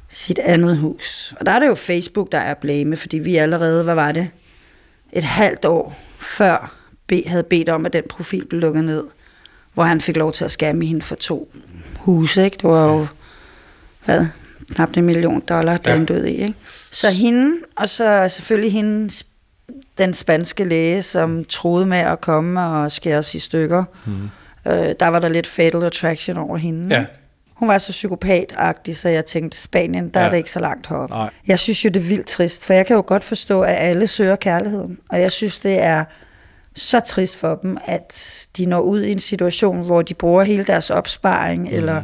sit 0.09 0.39
andet 0.39 0.77
hus. 0.77 1.33
Og 1.39 1.45
der 1.45 1.51
er 1.51 1.59
det 1.59 1.67
jo 1.67 1.75
Facebook, 1.75 2.31
der 2.31 2.37
er 2.39 2.53
blame, 2.53 2.97
fordi 2.97 3.17
vi 3.17 3.35
allerede, 3.35 3.83
hvad 3.83 3.95
var 3.95 4.11
det, 4.11 4.29
et 5.13 5.23
halvt 5.23 5.65
år 5.65 5.99
før 6.19 6.75
be- 7.07 7.23
havde 7.27 7.43
bedt 7.43 7.69
om, 7.69 7.85
at 7.85 7.93
den 7.93 8.03
profil 8.09 8.45
blev 8.45 8.61
lukket 8.61 8.83
ned, 8.83 9.03
hvor 9.73 9.83
han 9.83 10.01
fik 10.01 10.17
lov 10.17 10.31
til 10.31 10.45
at 10.45 10.51
skamme 10.51 10.85
hende 10.85 11.01
for 11.01 11.15
to 11.15 11.51
huse. 11.97 12.45
Ikke? 12.45 12.55
Det 12.55 12.63
var 12.63 12.83
jo, 12.83 13.07
hvad, 14.05 14.25
knap 14.75 14.97
en 14.97 15.05
million 15.05 15.39
dollar, 15.49 15.77
der 15.77 15.95
Ja. 15.95 16.03
døde 16.03 16.31
i. 16.31 16.35
Ikke? 16.41 16.53
Så 16.91 17.07
hende, 17.11 17.55
og 17.77 17.89
så 17.89 18.27
selvfølgelig 18.29 18.73
hendes, 18.73 19.25
den 19.97 20.13
spanske 20.13 20.63
læge, 20.63 21.01
som 21.01 21.45
troede 21.45 21.85
med 21.85 21.97
at 21.97 22.21
komme 22.21 22.61
og 22.61 22.91
skære 22.91 23.17
os 23.17 23.35
i 23.35 23.39
stykker. 23.39 23.83
Mm. 24.05 24.29
Øh, 24.71 24.95
der 24.99 25.07
var 25.07 25.19
der 25.19 25.29
lidt 25.29 25.47
fatal 25.47 25.83
attraction 25.83 26.37
over 26.37 26.57
hende. 26.57 26.95
Ja. 26.95 27.05
Hun 27.55 27.69
var 27.69 27.77
så 27.77 27.91
psykopatagtig, 27.91 28.97
så 28.97 29.09
jeg 29.09 29.25
tænkte, 29.25 29.57
Spanien, 29.57 30.09
der 30.09 30.19
ja. 30.19 30.25
Er 30.25 30.29
det 30.29 30.37
ikke 30.37 30.51
så 30.51 30.59
langt 30.59 30.87
herop. 30.87 31.09
Nej. 31.09 31.29
Jeg 31.47 31.59
synes 31.59 31.85
jo, 31.85 31.89
det 31.89 31.99
er 31.99 32.03
vildt 32.07 32.27
trist, 32.27 32.65
for 32.65 32.73
jeg 32.73 32.85
kan 32.85 32.95
jo 32.95 33.03
godt 33.07 33.23
forstå, 33.23 33.61
at 33.61 33.75
alle 33.79 34.07
søger 34.07 34.35
kærligheden. 34.35 34.97
Og 35.09 35.21
jeg 35.21 35.31
synes, 35.31 35.57
det 35.57 35.81
er 35.81 36.03
så 36.75 36.99
trist 36.99 37.35
for 37.35 37.55
dem, 37.55 37.77
at 37.85 38.47
de 38.57 38.65
når 38.65 38.79
ud 38.79 39.01
i 39.01 39.11
en 39.11 39.19
situation, 39.19 39.85
hvor 39.85 40.01
de 40.01 40.13
bruger 40.13 40.43
hele 40.43 40.63
deres 40.63 40.89
opsparing, 40.89 41.61
mm. 41.61 41.75
eller 41.75 42.01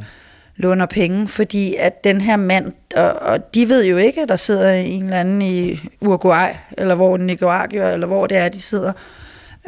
låner 0.57 0.85
penge, 0.85 1.27
fordi 1.27 1.75
at 1.79 2.03
den 2.03 2.21
her 2.21 2.35
mand, 2.35 2.71
og, 2.95 3.13
og 3.13 3.53
de 3.53 3.69
ved 3.69 3.85
jo 3.85 3.97
ikke, 3.97 4.21
at 4.21 4.29
der 4.29 4.35
sidder 4.35 4.71
en 4.73 5.03
eller 5.03 5.17
anden 5.19 5.41
i 5.41 5.79
Uruguay, 6.01 6.49
eller 6.77 6.95
hvor 6.95 7.17
Nicaragua, 7.17 7.91
eller 7.93 8.07
hvor 8.07 8.27
det 8.27 8.37
er, 8.37 8.49
de 8.49 8.61
sidder, 8.61 8.91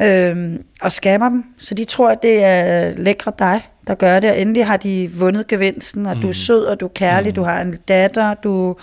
øhm, 0.02 0.62
og 0.82 0.92
skammer 0.92 1.28
dem. 1.28 1.44
Så 1.58 1.74
de 1.74 1.84
tror, 1.84 2.10
at 2.10 2.22
det 2.22 2.44
er 2.44 2.92
lækre 2.96 3.32
dig, 3.38 3.60
der 3.86 3.94
gør 3.94 4.20
det, 4.20 4.30
og 4.30 4.40
endelig 4.40 4.66
har 4.66 4.76
de 4.76 5.10
vundet 5.14 5.46
gevinsten, 5.46 6.06
og 6.06 6.16
mm. 6.16 6.22
du 6.22 6.28
er 6.28 6.32
sød, 6.32 6.64
og 6.64 6.80
du 6.80 6.84
er 6.84 6.90
kærlig, 6.94 7.28
mm. 7.30 7.34
du 7.34 7.42
har 7.42 7.60
en 7.60 7.74
datter, 7.88 8.34
du 8.34 8.76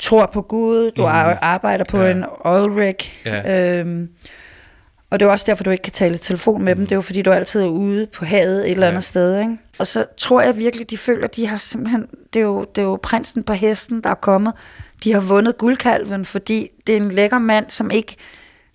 tror 0.00 0.30
på 0.32 0.42
Gud, 0.42 0.90
du 0.90 1.02
mm. 1.02 1.08
arbejder 1.42 1.84
på 1.84 1.98
Ja. 1.98 2.04
ja. 2.04 2.10
en 2.10 2.24
oil 2.44 2.70
rig, 2.72 2.96
Ja. 3.26 3.80
øhm, 3.80 4.08
og 5.10 5.20
det 5.20 5.26
er 5.26 5.30
også 5.30 5.44
derfor, 5.48 5.64
du 5.64 5.70
ikke 5.70 5.82
kan 5.82 5.92
tale 5.92 6.18
telefon 6.18 6.62
med 6.62 6.76
dem. 6.76 6.84
Det 6.86 6.92
er 6.92 6.96
jo 6.96 7.00
fordi, 7.02 7.22
du 7.22 7.30
altid 7.30 7.60
er 7.62 7.66
ude 7.66 8.06
på 8.06 8.24
havet 8.24 8.58
et 8.66 8.70
eller 8.70 8.86
andet 8.86 8.96
Ja. 8.96 9.00
sted. 9.00 9.40
Ikke? 9.40 9.58
Og 9.78 9.86
så 9.86 10.04
tror 10.18 10.40
jeg 10.40 10.56
virkelig, 10.58 10.90
de 10.90 10.98
føler, 10.98 11.26
de 11.26 11.46
har 11.46 11.58
simpelthen... 11.58 12.06
Det 12.32 12.40
er, 12.40 12.44
jo, 12.44 12.60
det 12.74 12.82
er 12.82 12.86
jo 12.86 12.98
prinsen 13.02 13.42
på 13.42 13.52
hesten, 13.52 14.00
der 14.02 14.10
er 14.10 14.14
kommet. 14.14 14.52
De 15.04 15.12
har 15.12 15.20
vundet 15.20 15.58
guldkalven, 15.58 16.24
fordi 16.24 16.68
det 16.86 16.92
er 16.92 16.96
en 16.96 17.10
lækker 17.10 17.38
mand, 17.38 17.70
som 17.70 17.90
ikke 17.90 18.16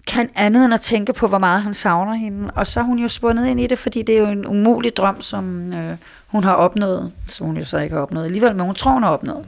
kan 0.08 0.30
andet 0.36 0.66
end 0.66 0.74
at 0.74 0.82
tænke 0.82 1.14
på, 1.14 1.28
hvor 1.28 1.38
meget 1.38 1.62
han 1.62 1.74
savner 1.74 2.14
hende. 2.14 2.52
Og 2.56 2.68
så 2.68 2.80
er 2.80 2.84
hun 2.84 3.00
jo 3.00 3.08
spundet 3.08 3.48
ind 3.48 3.60
i 3.62 3.68
det, 3.68 3.78
fordi 3.78 4.02
det 4.02 4.16
er 4.16 4.20
jo 4.20 4.26
en 4.28 4.46
umulig 4.46 4.96
drøm, 4.98 5.22
som 5.22 5.74
øh, 5.74 5.98
hun 6.28 6.44
har 6.44 6.54
opnået. 6.54 7.12
Som 7.28 7.46
hun 7.46 7.58
jo 7.58 7.66
så 7.66 7.78
ikke 7.78 7.96
har 7.96 8.02
opnået 8.02 8.26
alligevel, 8.26 8.56
men 8.56 8.66
hun 8.66 8.76
tror, 8.76 8.92
hun 8.92 9.04
har 9.04 9.10
opnået. 9.10 9.46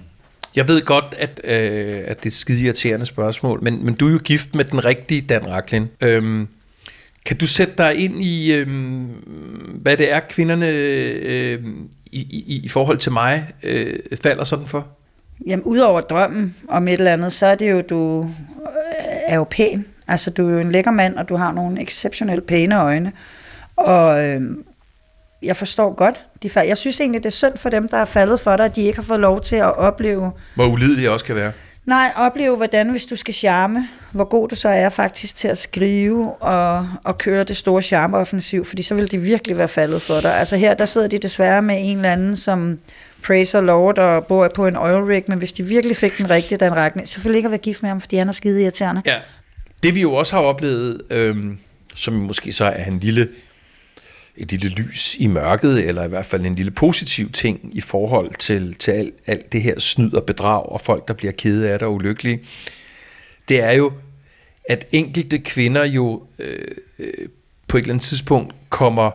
Jeg 0.56 0.68
ved 0.68 0.82
godt, 0.86 1.16
at, 1.20 1.42
øh, 1.44 2.02
at 2.06 2.24
det 2.24 2.30
er 2.30 2.34
skide 2.34 2.62
irriterende 2.66 3.06
spørgsmål, 3.06 3.64
men, 3.64 3.86
men 3.86 3.94
du 3.94 4.08
er 4.08 4.12
jo 4.12 4.18
gift 4.18 4.56
med 4.56 4.66
den 4.66 4.86
rigtige 4.86 5.22
Dan 5.22 5.48
Raklin. 5.52 5.88
Øhm, 6.02 6.48
kan 7.28 7.38
du 7.38 7.48
sætte 7.48 7.74
dig 7.78 7.96
ind 7.96 8.22
i, 8.22 8.54
øhm, 8.54 9.06
hvad 9.82 9.98
det 9.98 10.12
er, 10.12 10.20
kvinderne 10.30 10.70
øh, 10.70 11.60
i, 12.06 12.20
i, 12.20 12.62
i 12.64 12.70
forhold 12.70 12.98
til 12.98 13.12
mig 13.12 13.54
øh, 13.64 13.94
falder 14.22 14.44
sådan 14.44 14.68
for? 14.68 14.88
Jamen, 15.48 15.64
udover 15.64 16.02
drømmen 16.02 16.56
om 16.70 16.88
et 16.88 16.94
eller 16.94 17.14
andet, 17.14 17.34
så 17.34 17.46
er 17.46 17.56
det 17.56 17.72
jo, 17.72 17.82
du 17.82 18.24
øh, 18.24 19.06
er 19.28 19.36
jo 19.36 19.44
pæn. 19.44 19.86
Altså, 20.08 20.30
du 20.30 20.48
er 20.48 20.54
jo 20.54 20.60
en 20.60 20.72
lækker 20.72 20.92
mand, 20.92 21.16
og 21.16 21.30
du 21.30 21.36
har 21.36 21.52
nogle 21.52 21.82
exceptionelt 21.82 22.46
pæne 22.46 22.82
øjne. 22.82 23.12
Og 23.76 24.26
øh, 24.26 24.42
jeg 25.44 25.56
forstår 25.56 25.96
godt, 25.96 26.22
de 26.44 26.50
fald. 26.50 26.68
Jeg 26.68 26.78
synes 26.78 27.00
egentlig, 27.00 27.24
det 27.24 27.30
er 27.30 27.34
synd 27.34 27.58
for 27.58 27.70
dem, 27.70 27.88
der 27.88 27.98
er 27.98 28.06
faldet 28.06 28.40
for 28.40 28.58
dig, 28.58 28.66
at 28.66 28.76
de 28.76 28.82
ikke 28.82 28.98
har 28.98 29.04
fået 29.04 29.20
lov 29.20 29.42
til 29.42 29.56
at 29.56 29.78
opleve, 29.78 30.32
Hvor 30.56 30.66
ulidelig 30.66 31.04
jeg 31.04 31.12
også 31.12 31.26
kan 31.26 31.36
være 31.36 31.52
nej, 31.88 32.12
opleve, 32.16 32.56
hvordan 32.56 32.92
hvis 32.92 33.06
du 33.06 33.16
skal 33.16 33.34
charme, 33.34 33.88
hvor 34.12 34.24
god 34.24 34.50
du 34.50 34.56
så 34.56 34.70
er 34.70 34.90
faktisk 34.90 35.36
til 35.36 35.48
at 35.48 35.58
skrive 35.58 36.34
og, 36.34 36.90
og 37.04 37.18
køre 37.18 37.44
det 37.44 37.58
store 37.58 37.82
charmeoffensiv, 37.82 38.66
fordi 38.66 38.84
så 38.84 38.96
vil 38.96 39.12
de 39.12 39.18
virkelig 39.18 39.58
være 39.58 39.68
faldet 39.68 40.02
for 40.02 40.20
dig. 40.20 40.40
Altså 40.40 40.58
her, 40.58 40.74
der 40.74 40.86
sidder 40.86 41.08
de 41.08 41.18
desværre 41.18 41.62
med 41.62 41.76
en 41.80 41.98
eller 41.98 42.12
anden, 42.12 42.36
som 42.36 42.80
praiser 43.26 43.62
Lord 43.62 44.00
og 44.00 44.26
bor 44.26 44.48
på 44.56 44.68
en 44.68 44.76
oil 44.76 45.04
rig, 45.04 45.24
men 45.28 45.38
hvis 45.38 45.52
de 45.52 45.64
virkelig 45.64 45.98
fik 45.98 46.18
den 46.18 46.30
rigtige, 46.30 46.58
den 46.58 46.76
rækning, 46.76 47.08
selvfølgelig 47.08 47.38
ikke 47.38 47.48
at 47.48 47.52
være 47.52 47.60
gift 47.60 47.82
med 47.82 47.90
ham, 47.90 48.02
fordi 48.02 48.16
han 48.16 48.28
er 48.28 48.32
skide 48.32 48.62
irriterende. 48.62 49.02
Ja. 49.06 49.16
Det 49.84 49.96
vi 49.96 50.02
jo 50.02 50.14
også 50.14 50.36
har 50.36 50.44
oplevet, 50.44 51.02
øhm, 51.10 51.58
som 51.96 52.14
måske 52.14 52.54
så 52.54 52.66
er 52.66 52.86
en 52.86 53.00
lille, 53.00 53.30
et 54.38 54.52
lille 54.52 54.70
lys 54.70 55.16
i 55.20 55.28
mørket, 55.28 55.88
eller 55.88 56.04
i 56.04 56.08
hvert 56.08 56.26
fald 56.26 56.46
en 56.46 56.56
lille 56.56 56.72
positiv 56.72 57.32
ting 57.32 57.78
i 57.78 57.82
forhold 57.82 58.34
til, 58.40 58.76
til 58.76 58.92
alt, 58.92 59.14
alt 59.28 59.52
det 59.52 59.62
her 59.62 59.80
snyd 59.80 60.14
og 60.14 60.24
bedrag, 60.24 60.66
og 60.66 60.82
folk, 60.82 61.08
der 61.08 61.14
bliver 61.14 61.32
kede 61.32 61.70
af 61.70 61.80
det 61.80 61.88
og 61.88 61.94
ulykkelige, 61.94 62.40
det 63.48 63.64
er 63.64 63.72
jo, 63.72 63.92
at 64.70 64.86
enkelte 64.92 65.40
kvinder 65.40 65.86
jo 65.86 66.24
øh, 66.40 66.60
øh, 67.00 67.30
på 67.68 67.78
et 67.78 67.82
eller 67.82 67.94
andet 67.94 68.06
tidspunkt 68.06 68.56
kommer 68.70 69.12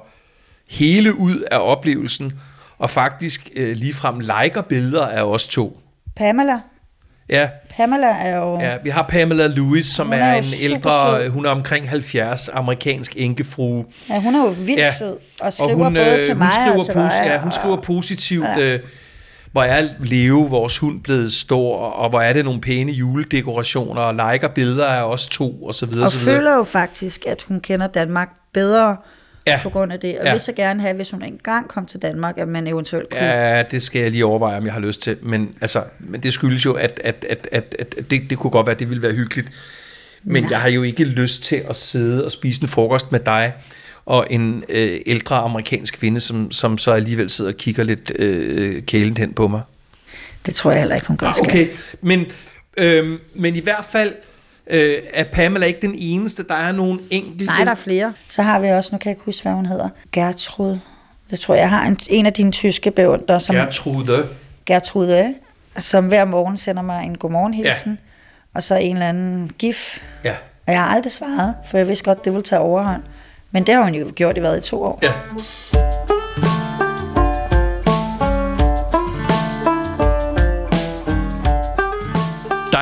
hele 0.71 1.19
ud 1.19 1.41
af 1.51 1.59
oplevelsen, 1.59 2.33
og 2.79 2.91
faktisk 2.91 3.51
øh, 3.57 3.77
ligefrem 3.77 4.21
liker 4.21 4.63
billeder 4.63 5.07
af 5.07 5.23
os 5.23 5.49
to. 5.49 5.81
Pamela, 6.17 6.61
Ja, 7.29 7.49
Pamela 7.77 8.07
er 8.07 8.37
jo... 8.39 8.61
Ja, 8.61 8.77
vi 8.83 8.91
har 8.91 9.03
Pamela 9.09 9.47
Lewis, 9.47 9.87
som 9.87 10.07
Hun 10.07 10.15
er, 10.15 10.19
er 10.19 10.35
en 10.39 10.45
ældre, 10.65 11.21
sød. 11.21 11.29
hun 11.29 11.47
er 11.47 11.51
omkring 11.51 11.89
70, 11.89 12.49
amerikansk 12.53 13.13
enkefrue. 13.17 13.85
Ja, 14.11 14.21
hun 14.21 14.35
er 14.35 14.39
jo 14.45 14.49
vildt 14.51 14.79
Ja. 14.81 14.93
sød, 14.99 15.17
og 15.41 15.53
skriver 15.53 15.71
og 15.73 15.77
hun, 15.85 15.95
både 15.95 16.07
øh, 16.17 16.23
til 16.23 16.33
hun 16.33 16.39
mig 16.39 16.49
skriver 16.53 16.79
og 16.79 16.85
til 16.85 16.93
pos- 16.93 17.19
dig. 17.19 17.23
ja, 17.27 17.39
hun 17.39 17.53
skriver 17.53 17.77
positivt, 17.77 18.45
ja. 18.45 18.61
Ja. 18.61 18.75
øh, 18.75 18.81
hvor 19.53 19.63
er 19.63 19.89
Leo, 20.05 20.37
vores 20.39 20.79
hund, 20.79 21.03
blevet 21.03 21.33
stor, 21.33 21.77
og 21.77 22.11
hvor 22.11 22.21
er 22.21 22.33
det 22.33 22.45
nogle 22.45 22.61
pæne 22.61 22.93
juledekorationer, 22.93 24.03
og 24.03 24.15
liker 24.15 24.49
billeder 24.49 24.87
af 24.87 25.03
os 25.03 25.29
to, 25.29 25.51
og 25.63 25.75
så 25.75 25.87
videre. 25.87 26.07
og 26.07 26.13
så 26.13 26.19
videre. 26.19 26.37
føler 26.37 26.55
jo 26.57 26.65
faktisk, 26.65 27.27
at 27.27 27.43
hun 27.49 27.61
kender 27.61 27.87
Danmark 27.87 28.29
bedre 28.55 28.97
Ja. 29.47 29.53
ja. 29.53 29.61
på 29.63 29.71
grund 29.71 29.93
af 29.93 30.01
det, 30.01 30.19
og 30.19 30.25
Ja. 30.25 30.29
ja. 30.29 30.35
vil 30.35 30.41
så 30.41 30.53
gerne 30.53 30.81
have, 30.83 30.95
hvis 30.95 31.11
hun 31.11 31.23
engang 31.23 31.69
kom 31.69 31.87
til 31.87 32.03
Danmark, 32.03 32.39
at 32.39 32.49
man 32.49 32.67
eventuelt 32.67 33.11
kunne. 33.11 33.25
Ja, 33.25 33.63
det 33.71 33.83
skal 33.83 34.03
jeg 34.03 34.11
lige 34.11 34.25
overveje, 34.27 34.59
om 34.59 34.65
jeg 34.65 34.73
har 34.73 34.81
lyst 34.81 35.03
til. 35.03 35.17
Men, 35.23 35.55
altså, 35.61 35.85
men 35.99 36.23
det 36.23 36.33
skyldes 36.33 36.65
jo, 36.65 36.73
at, 36.73 37.01
at, 37.05 37.27
at, 37.31 37.49
at, 37.53 37.77
at 37.79 38.11
det, 38.11 38.23
det 38.31 38.39
kunne 38.39 38.51
godt 38.51 38.67
være, 38.67 38.75
at 38.75 38.81
det 38.81 38.89
ville 38.89 39.03
være 39.03 39.13
hyggeligt. 39.13 39.49
Men 40.25 40.51
jeg 40.51 40.61
har 40.61 40.69
jo 40.69 40.83
ikke 40.83 41.05
lyst 41.05 41.43
til 41.43 41.63
at 41.71 41.77
sidde 41.77 42.25
og 42.25 42.33
spise 42.33 42.63
en 42.63 42.69
frokost 42.69 43.13
med 43.13 43.21
dig 43.21 43.53
og 44.07 44.27
en 44.31 44.65
øh, 44.69 45.01
ældre 45.07 45.37
amerikansk 45.37 45.95
kvinde, 45.99 46.21
som, 46.21 46.51
som 46.51 46.79
så 46.79 46.91
alligevel 46.93 47.31
sidder 47.31 47.51
og 47.51 47.57
kigger 47.57 47.85
lidt 47.85 48.13
øh, 48.19 48.83
kælent 48.83 49.19
hen 49.19 49.33
på 49.33 49.49
mig. 49.49 49.61
Det 50.47 50.55
tror 50.55 50.71
jeg 50.71 50.81
heller 50.81 50.95
ikke, 50.95 51.07
hun 51.07 51.17
gør. 51.17 51.33
Okay, 51.43 51.69
men, 52.01 52.27
øh, 52.77 53.19
men 53.35 53.57
i 53.57 53.61
hvert 53.61 53.85
fald 53.85 54.13
øh, 54.67 54.95
er 55.15 55.25
Pamela 55.25 55.67
ikke 55.67 55.81
den 55.81 55.95
eneste. 55.99 56.43
Der 56.43 56.55
er 56.55 56.73
nogle 56.73 57.01
enkelte... 57.11 57.45
Nej, 57.45 57.65
der 57.65 57.71
er 57.71 57.75
flere. 57.75 58.13
Så 58.29 58.43
har 58.43 58.61
vi 58.61 58.69
også, 58.69 58.95
nu 58.95 58.99
kan 58.99 59.09
jeg 59.09 59.17
ikke 59.17 59.25
huske, 59.25 59.43
hvad 59.43 59.53
hun 59.53 59.67
hedder, 59.67 59.89
Gertrud. 60.13 60.79
Jeg 61.31 61.41
tror, 61.41 61.55
jeg 61.55 61.71
har 61.71 61.87
en, 61.87 61.99
en 62.09 62.27
af 62.27 62.33
dine 62.33 62.53
tyske 62.53 62.91
beundrere, 62.91 63.41
som 63.41 63.57
Gertrude. 63.57 64.29
Gertrude, 64.67 65.35
som 65.79 66.07
hver 66.07 66.25
morgen 66.25 66.57
sender 66.57 66.83
mig 66.83 67.05
en 67.05 67.19
godmorgenhilsen, 67.19 67.91
ja. 67.93 67.97
og 68.55 68.63
så 68.63 68.77
en 68.77 68.97
eller 68.97 69.09
anden 69.09 69.53
gif. 69.59 70.03
Ja. 70.25 70.35
Og 70.67 70.73
jeg 70.73 70.81
har 70.81 70.87
aldrig 70.87 71.13
svaret, 71.13 71.55
for 71.71 71.79
jeg 71.79 71.89
vidste 71.89 72.05
godt, 72.05 72.25
det 72.25 72.33
ville 72.33 72.43
tage 72.43 72.61
overhånd. 72.61 73.03
Men 73.51 73.67
det 73.67 73.75
har 73.75 73.85
hun 73.85 73.95
jo 73.95 74.13
gjort 74.15 74.37
i 74.37 74.41
hvad, 74.41 74.57
i 74.57 74.61
to 74.61 74.83
år. 74.83 74.99
Ja. 75.03 75.13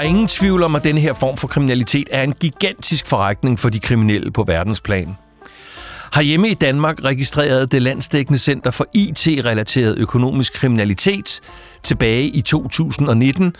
Er 0.00 0.04
ingen 0.04 0.28
tvivl 0.28 0.62
om, 0.62 0.74
at 0.74 0.84
denne 0.84 1.00
her 1.00 1.12
form 1.12 1.36
for 1.36 1.48
kriminalitet 1.48 2.08
er 2.10 2.22
en 2.22 2.32
gigantisk 2.32 3.06
forretning 3.06 3.58
for 3.58 3.68
de 3.68 3.80
kriminelle 3.80 4.30
på 4.30 4.44
verdensplan. 4.46 5.16
Herhjemme 6.14 6.48
i 6.48 6.54
Danmark 6.54 7.04
registrerede 7.04 7.66
det 7.66 7.82
landsdækkende 7.82 8.38
Center 8.38 8.70
for 8.70 8.86
IT-relateret 8.94 9.98
økonomisk 9.98 10.52
kriminalitet 10.52 11.40
tilbage 11.82 12.24
i 12.24 12.40
2019 12.40 13.52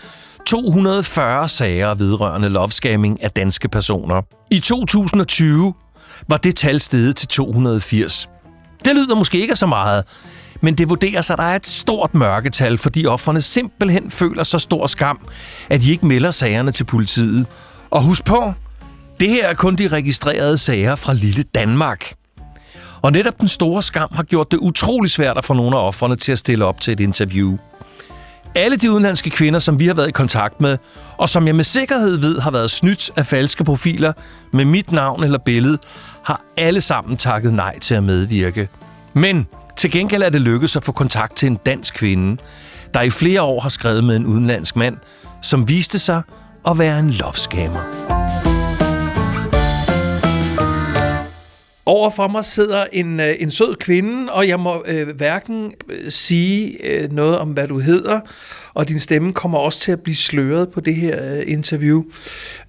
240 0.45 1.49
sager 1.49 1.93
vedrørende 1.93 2.49
lovscamming 2.49 3.23
af 3.23 3.31
danske 3.31 3.69
personer. 3.69 4.21
I 4.51 4.59
2020 4.59 5.73
var 6.29 6.37
det 6.37 6.55
tal 6.55 6.79
steget 6.79 7.15
til 7.15 7.27
280. 7.27 8.29
Det 8.85 8.95
lyder 8.95 9.15
måske 9.15 9.41
ikke 9.41 9.55
så 9.55 9.65
meget, 9.65 10.03
men 10.61 10.77
det 10.77 10.89
vurderes, 10.89 11.29
at 11.29 11.37
der 11.37 11.43
er 11.43 11.55
et 11.55 11.65
stort 11.65 12.13
mørketal, 12.13 12.77
fordi 12.77 13.05
offrene 13.05 13.41
simpelthen 13.41 14.11
føler 14.11 14.43
så 14.43 14.59
stor 14.59 14.87
skam, 14.87 15.19
at 15.69 15.81
de 15.81 15.91
ikke 15.91 16.05
melder 16.05 16.31
sagerne 16.31 16.71
til 16.71 16.83
politiet. 16.83 17.45
Og 17.91 18.03
husk 18.03 18.25
på, 18.25 18.53
det 19.19 19.29
her 19.29 19.47
er 19.47 19.53
kun 19.53 19.75
de 19.75 19.87
registrerede 19.87 20.57
sager 20.57 20.95
fra 20.95 21.13
lille 21.13 21.43
Danmark. 21.43 22.13
Og 23.01 23.11
netop 23.11 23.39
den 23.39 23.47
store 23.47 23.83
skam 23.83 24.09
har 24.13 24.23
gjort 24.23 24.51
det 24.51 24.57
utrolig 24.57 25.11
svært 25.11 25.37
at 25.37 25.45
få 25.45 25.53
nogle 25.53 25.77
af 25.77 25.87
offrene 25.87 26.15
til 26.15 26.31
at 26.31 26.39
stille 26.39 26.65
op 26.65 26.81
til 26.81 26.93
et 26.93 26.99
interview. 26.99 27.57
Alle 28.55 28.77
de 28.77 28.91
udenlandske 28.91 29.29
kvinder, 29.29 29.59
som 29.59 29.79
vi 29.79 29.87
har 29.87 29.93
været 29.93 30.07
i 30.07 30.11
kontakt 30.11 30.61
med, 30.61 30.77
og 31.17 31.29
som 31.29 31.47
jeg 31.47 31.55
med 31.55 31.63
sikkerhed 31.63 32.19
ved 32.19 32.39
har 32.39 32.51
været 32.51 32.71
snydt 32.71 33.11
af 33.15 33.27
falske 33.27 33.63
profiler 33.63 34.13
med 34.53 34.65
mit 34.65 34.91
navn 34.91 35.23
eller 35.23 35.37
billede, 35.37 35.77
har 36.23 36.41
alle 36.57 36.81
sammen 36.81 37.17
takket 37.17 37.53
nej 37.53 37.79
til 37.79 37.95
at 37.95 38.03
medvirke. 38.03 38.69
Men 39.13 39.47
til 39.77 39.91
gengæld 39.91 40.23
er 40.23 40.29
det 40.29 40.41
lykkedes 40.41 40.75
at 40.75 40.83
få 40.83 40.91
kontakt 40.91 41.35
til 41.35 41.47
en 41.47 41.57
dansk 41.65 41.93
kvinde, 41.93 42.41
der 42.93 43.01
i 43.01 43.09
flere 43.09 43.41
år 43.41 43.59
har 43.59 43.69
skrevet 43.69 44.03
med 44.03 44.15
en 44.15 44.25
udenlandsk 44.25 44.75
mand, 44.75 44.97
som 45.41 45.69
viste 45.69 45.99
sig 45.99 46.21
at 46.67 46.79
være 46.79 46.99
en 46.99 47.09
lovskammer. 47.09 48.11
Overfor 51.85 52.27
mig 52.27 52.45
sidder 52.45 52.85
en, 52.93 53.19
øh, 53.19 53.35
en 53.39 53.51
sød 53.51 53.75
kvinde, 53.75 54.33
og 54.33 54.47
jeg 54.47 54.59
må 54.59 54.83
øh, 54.87 55.07
hverken 55.15 55.73
øh, 55.89 56.11
sige 56.11 56.85
øh, 56.85 57.11
noget 57.11 57.37
om, 57.37 57.49
hvad 57.49 57.67
du 57.67 57.79
hedder, 57.79 58.19
og 58.73 58.89
din 58.89 58.99
stemme 58.99 59.33
kommer 59.33 59.57
også 59.57 59.79
til 59.79 59.91
at 59.91 60.01
blive 60.01 60.15
sløret 60.15 60.69
på 60.69 60.79
det 60.79 60.95
her 60.95 61.35
øh, 61.35 61.43
interview. 61.47 62.03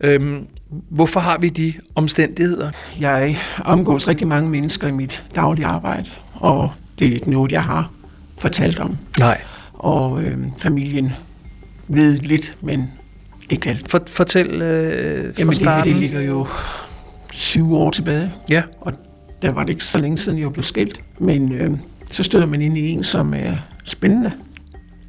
Øhm, 0.00 0.46
hvorfor 0.90 1.20
har 1.20 1.38
vi 1.38 1.48
de 1.48 1.72
omstændigheder? 1.94 2.70
Jeg 3.00 3.38
omgås 3.64 4.08
rigtig 4.08 4.26
mange 4.26 4.50
mennesker 4.50 4.88
i 4.88 4.92
mit 4.92 5.24
daglige 5.34 5.66
arbejde, 5.66 6.10
og 6.34 6.72
det 7.02 7.10
er 7.10 7.14
ikke 7.14 7.30
noget, 7.30 7.52
jeg 7.52 7.62
har 7.62 7.90
fortalt 8.38 8.78
om. 8.78 8.96
Nej. 9.18 9.40
og 9.74 10.22
øh, 10.22 10.38
familien 10.58 11.12
ved 11.88 12.16
lidt, 12.18 12.54
men 12.60 12.90
ikke 13.50 13.70
alt. 13.70 13.90
For, 13.90 14.00
fortæl 14.06 14.46
øh, 14.62 15.24
fra 15.24 15.32
Jamen 15.38 15.54
starten. 15.54 15.92
det 15.92 16.00
ligger 16.00 16.20
jo 16.20 16.46
syv 17.32 17.74
år 17.74 17.90
tilbage, 17.90 18.30
Ja. 18.50 18.62
og 18.80 18.92
der 19.42 19.50
var 19.50 19.62
det 19.62 19.68
ikke 19.70 19.84
så 19.84 19.98
længe 19.98 20.18
siden, 20.18 20.38
jeg 20.38 20.52
blev 20.52 20.62
skilt. 20.62 21.00
Men 21.18 21.52
øh, 21.52 21.70
så 22.10 22.22
støder 22.22 22.46
man 22.46 22.62
ind 22.62 22.78
i 22.78 22.90
en, 22.90 23.04
som 23.04 23.34
er 23.34 23.56
spændende. 23.84 24.32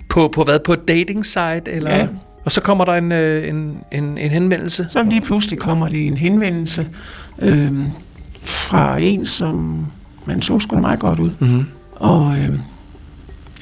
På, 0.10 0.28
på 0.28 0.44
hvad? 0.44 0.60
På 0.60 0.74
et 0.74 0.88
dating 0.88 1.26
site? 1.26 1.62
Eller? 1.68 1.96
Ja. 1.96 2.08
Og 2.46 2.52
så 2.52 2.62
kommer 2.62 2.86
der 2.86 2.94
en, 2.94 3.12
øh, 3.12 3.50
en, 3.50 3.78
en, 3.92 4.18
en 4.18 4.32
henvendelse? 4.32 4.86
Så 4.90 5.04
lige 5.04 5.22
pludselig 5.22 5.60
kommer 5.60 5.88
det 5.90 6.08
en 6.08 6.18
henvendelse 6.18 6.88
øh, 7.40 7.72
fra 8.46 8.98
en, 9.00 9.26
som 9.26 9.86
man 10.26 10.42
så 10.42 10.68
da 10.72 10.76
meget 10.80 11.00
godt 11.00 11.20
ud. 11.20 11.32
Mm-hmm. 11.40 11.66
Og 11.96 12.38
øh, 12.38 12.50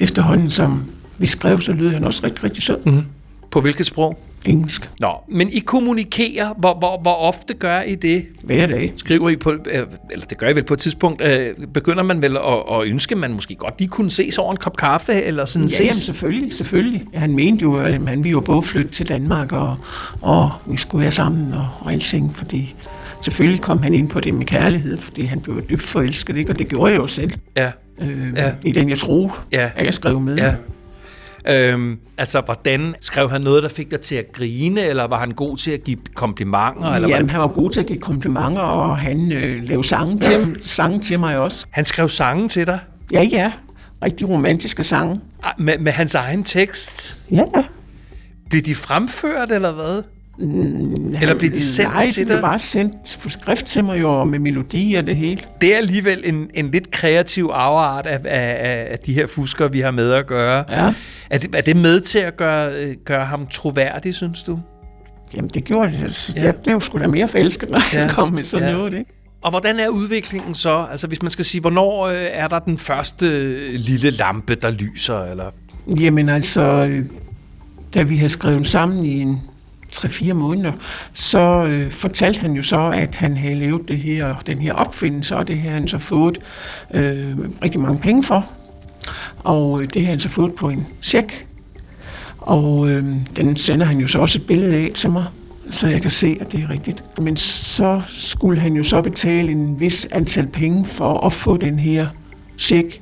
efterhånden, 0.00 0.50
som 0.50 0.84
vi 1.18 1.26
skrev, 1.26 1.60
så 1.60 1.72
lød 1.72 1.90
han 1.90 2.04
også 2.04 2.20
rigtig, 2.24 2.44
rigtig 2.44 2.62
sød. 2.62 2.78
Mm-hmm. 2.84 3.04
På 3.50 3.60
hvilket 3.60 3.86
sprog? 3.86 4.18
Engelsk. 4.46 4.90
Nå, 5.00 5.12
men 5.28 5.48
I 5.52 5.58
kommunikerer. 5.58 6.54
Hvor, 6.58 6.74
hvor, 6.78 7.00
hvor 7.00 7.14
ofte 7.14 7.54
gør 7.54 7.80
I 7.80 7.94
det? 7.94 8.26
Hver 8.42 8.66
dag. 8.66 8.92
Skriver 8.96 9.28
I 9.28 9.36
på, 9.36 9.50
øh, 9.50 9.86
eller 10.10 10.26
det 10.26 10.38
gør 10.38 10.48
I 10.48 10.54
vel 10.54 10.64
på 10.64 10.74
et 10.74 10.80
tidspunkt, 10.80 11.22
øh, 11.22 11.66
begynder 11.74 12.02
man 12.02 12.22
vel 12.22 12.36
at, 12.36 12.42
at 12.72 12.86
ønske, 12.86 13.12
at 13.12 13.18
man 13.18 13.32
måske 13.32 13.54
godt 13.54 13.74
lige 13.78 13.88
kunne 13.88 14.10
ses 14.10 14.38
over 14.38 14.50
en 14.50 14.56
kop 14.56 14.76
kaffe, 14.76 15.12
eller 15.12 15.44
sådan 15.44 15.68
Ja, 15.68 15.76
jamen, 15.80 15.94
selvfølgelig, 15.94 16.52
selvfølgelig. 16.52 17.04
Han 17.14 17.34
mente 17.34 17.62
jo, 17.62 17.76
at 17.76 17.92
han 17.92 18.24
ville 18.24 18.30
jo 18.30 18.40
både 18.40 18.62
flytte 18.62 18.90
til 18.90 19.08
Danmark, 19.08 19.52
og, 19.52 19.76
og 20.20 20.50
vi 20.66 20.76
skulle 20.76 21.02
være 21.02 21.12
sammen 21.12 21.54
og, 21.54 21.68
og 21.80 21.92
alting, 21.92 22.36
fordi 22.36 22.74
selvfølgelig 23.20 23.60
kom 23.60 23.82
han 23.82 23.94
ind 23.94 24.08
på 24.08 24.20
det 24.20 24.34
med 24.34 24.46
kærlighed, 24.46 24.96
fordi 24.98 25.22
han 25.22 25.40
blev 25.40 25.62
dybt 25.70 25.82
forelsket, 25.82 26.36
ikke? 26.36 26.52
og 26.52 26.58
det 26.58 26.68
gjorde 26.68 26.92
jeg 26.92 27.00
jo 27.00 27.06
selv, 27.06 27.32
Ja, 27.56 27.70
øh, 28.00 28.32
Ja. 28.36 28.52
i 28.64 28.72
den 28.72 28.88
jeg 28.88 28.98
troede, 28.98 29.30
Ja. 29.52 29.70
at 29.76 29.86
jeg 29.86 29.94
skrev 29.94 30.20
med. 30.20 30.36
ja. 30.36 30.54
Øhm, 31.48 31.98
altså, 32.18 32.40
hvordan 32.40 32.94
skrev 33.00 33.30
han 33.30 33.40
noget, 33.40 33.62
der 33.62 33.68
fik 33.68 33.90
dig 33.90 34.00
til 34.00 34.14
at 34.14 34.32
grine, 34.32 34.80
eller 34.86 35.04
var 35.06 35.18
han 35.18 35.30
god 35.30 35.56
til 35.56 35.70
at 35.70 35.84
give 35.84 35.96
komplimenter? 36.14 36.70
Eller 36.86 36.92
Jamen, 36.94 37.08
hvordan? 37.10 37.30
han 37.30 37.40
var 37.40 37.46
god 37.46 37.70
til 37.70 37.80
at 37.80 37.86
give 37.86 37.98
komplimenter, 37.98 38.62
og 38.62 38.98
han 38.98 39.32
øh, 39.32 39.64
lavede 39.64 39.86
sange 39.86 40.18
til, 40.20 40.56
sange 40.60 41.00
til 41.00 41.18
mig 41.20 41.38
også. 41.38 41.66
Han 41.70 41.84
skrev 41.84 42.08
sange 42.08 42.48
til 42.48 42.66
dig 42.66 42.78
Ja, 43.12 43.22
ja. 43.22 43.52
Rigtig 44.04 44.28
romantiske 44.28 44.84
sange. 44.84 45.20
Ah, 45.42 45.52
med, 45.58 45.78
med 45.78 45.92
hans 45.92 46.14
egen 46.14 46.44
tekst. 46.44 47.20
Ja. 47.30 47.42
Blev 48.50 48.62
de 48.62 48.74
fremført, 48.74 49.52
eller 49.52 49.72
hvad? 49.72 50.02
Eller 50.40 51.34
blev 51.38 51.50
de 51.50 51.60
sendt 51.60 51.90
Nej, 51.92 52.06
til 52.06 52.16
de 52.22 52.26
blev 52.26 52.36
dig? 52.36 52.42
bare 52.42 52.58
sendt 52.58 53.18
på 53.22 53.28
skrift 53.28 53.66
til 53.66 53.84
mig 53.84 54.00
jo, 54.00 54.24
med 54.24 54.38
melodi 54.38 54.94
og 54.94 55.06
det 55.06 55.16
hele. 55.16 55.42
Det 55.60 55.74
er 55.74 55.76
alligevel 55.78 56.22
en, 56.24 56.50
en 56.54 56.70
lidt 56.70 56.90
kreativ 56.90 57.44
afart 57.54 58.06
af, 58.06 58.20
af, 58.24 58.86
af, 58.92 58.98
de 58.98 59.12
her 59.12 59.26
fusker, 59.26 59.68
vi 59.68 59.80
har 59.80 59.90
med 59.90 60.12
at 60.12 60.26
gøre. 60.26 60.64
Ja. 60.70 60.94
Er 61.30 61.38
det, 61.38 61.54
er 61.54 61.60
det 61.60 61.76
med 61.76 62.00
til 62.00 62.18
at 62.18 62.36
gøre, 62.36 62.72
øh, 62.82 62.94
gøre 63.04 63.24
ham 63.24 63.46
troværdig, 63.46 64.14
synes 64.14 64.42
du? 64.42 64.58
Jamen, 65.36 65.50
det 65.54 65.64
gjorde 65.64 65.92
det. 65.92 66.02
Altså, 66.02 66.32
Ja. 66.36 66.42
Jeg 66.44 66.54
blev 66.56 66.80
sgu 66.80 66.98
da 66.98 67.06
mere 67.06 67.28
forelsket, 67.28 67.70
når 67.70 67.80
Ja. 67.92 67.98
han 67.98 68.08
kom 68.08 68.32
med 68.32 68.44
sådan 68.44 68.66
Ja. 68.66 68.72
ja. 68.72 68.78
noget, 68.78 68.92
ikke? 68.94 69.10
Og 69.42 69.50
hvordan 69.50 69.80
er 69.80 69.88
udviklingen 69.88 70.54
så? 70.54 70.86
Altså 70.90 71.06
hvis 71.06 71.22
man 71.22 71.30
skal 71.30 71.44
sige, 71.44 71.60
hvornår 71.60 72.06
øh, 72.06 72.14
er 72.32 72.48
der 72.48 72.58
den 72.58 72.78
første 72.78 73.26
øh, 73.26 73.74
lille 73.74 74.10
lampe, 74.10 74.54
der 74.54 74.70
lyser? 74.70 75.22
Eller? 75.24 75.44
Jamen 76.00 76.28
altså, 76.28 76.62
øh, 76.62 77.04
da 77.94 78.02
vi 78.02 78.16
havde 78.16 78.28
skrevet 78.28 78.66
sammen 78.66 79.04
i 79.04 79.20
en 79.20 79.40
3-4 79.96 80.32
måneder, 80.32 80.72
så 81.12 81.64
øh, 81.64 81.90
fortalte 81.90 82.40
han 82.40 82.52
jo 82.52 82.62
så, 82.62 82.90
at 82.94 83.14
han 83.14 83.36
havde 83.36 83.54
lavet 83.54 83.88
det 83.88 83.98
her, 83.98 84.34
den 84.46 84.58
her 84.58 84.72
opfindelse, 84.72 85.36
og 85.36 85.48
det 85.48 85.58
havde 85.58 85.74
han 85.74 85.88
så 85.88 85.98
fået 85.98 86.38
øh, 86.94 87.38
rigtig 87.62 87.80
mange 87.80 87.98
penge 87.98 88.24
for. 88.24 88.46
Og 89.38 89.82
øh, 89.82 89.88
det 89.88 90.02
havde 90.02 90.06
han 90.06 90.20
så 90.20 90.28
fået 90.28 90.54
på 90.54 90.68
en 90.68 90.86
check. 91.02 91.46
Og 92.38 92.90
øh, 92.90 93.04
den 93.36 93.56
sender 93.56 93.86
han 93.86 93.98
jo 93.98 94.06
så 94.06 94.18
også 94.18 94.38
et 94.38 94.46
billede 94.46 94.76
af 94.76 94.90
til 94.94 95.10
mig, 95.10 95.24
så 95.70 95.88
jeg 95.88 96.00
kan 96.00 96.10
se, 96.10 96.36
at 96.40 96.52
det 96.52 96.62
er 96.62 96.70
rigtigt. 96.70 97.04
Men 97.18 97.36
så 97.36 98.02
skulle 98.06 98.60
han 98.60 98.72
jo 98.72 98.82
så 98.82 99.02
betale 99.02 99.52
en 99.52 99.80
vis 99.80 100.08
antal 100.10 100.46
penge 100.46 100.84
for 100.84 101.26
at 101.26 101.32
få 101.32 101.56
den 101.56 101.78
her 101.78 102.06
check 102.58 103.00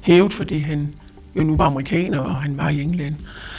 hævet, 0.00 0.32
fordi 0.32 0.58
han 0.58 0.94
jo 1.36 1.42
nu 1.42 1.56
var 1.56 1.64
amerikaner, 1.64 2.18
og 2.18 2.34
han 2.34 2.56
var 2.56 2.68
i 2.68 2.82
England. 2.82 3.14
Øh, 3.14 3.53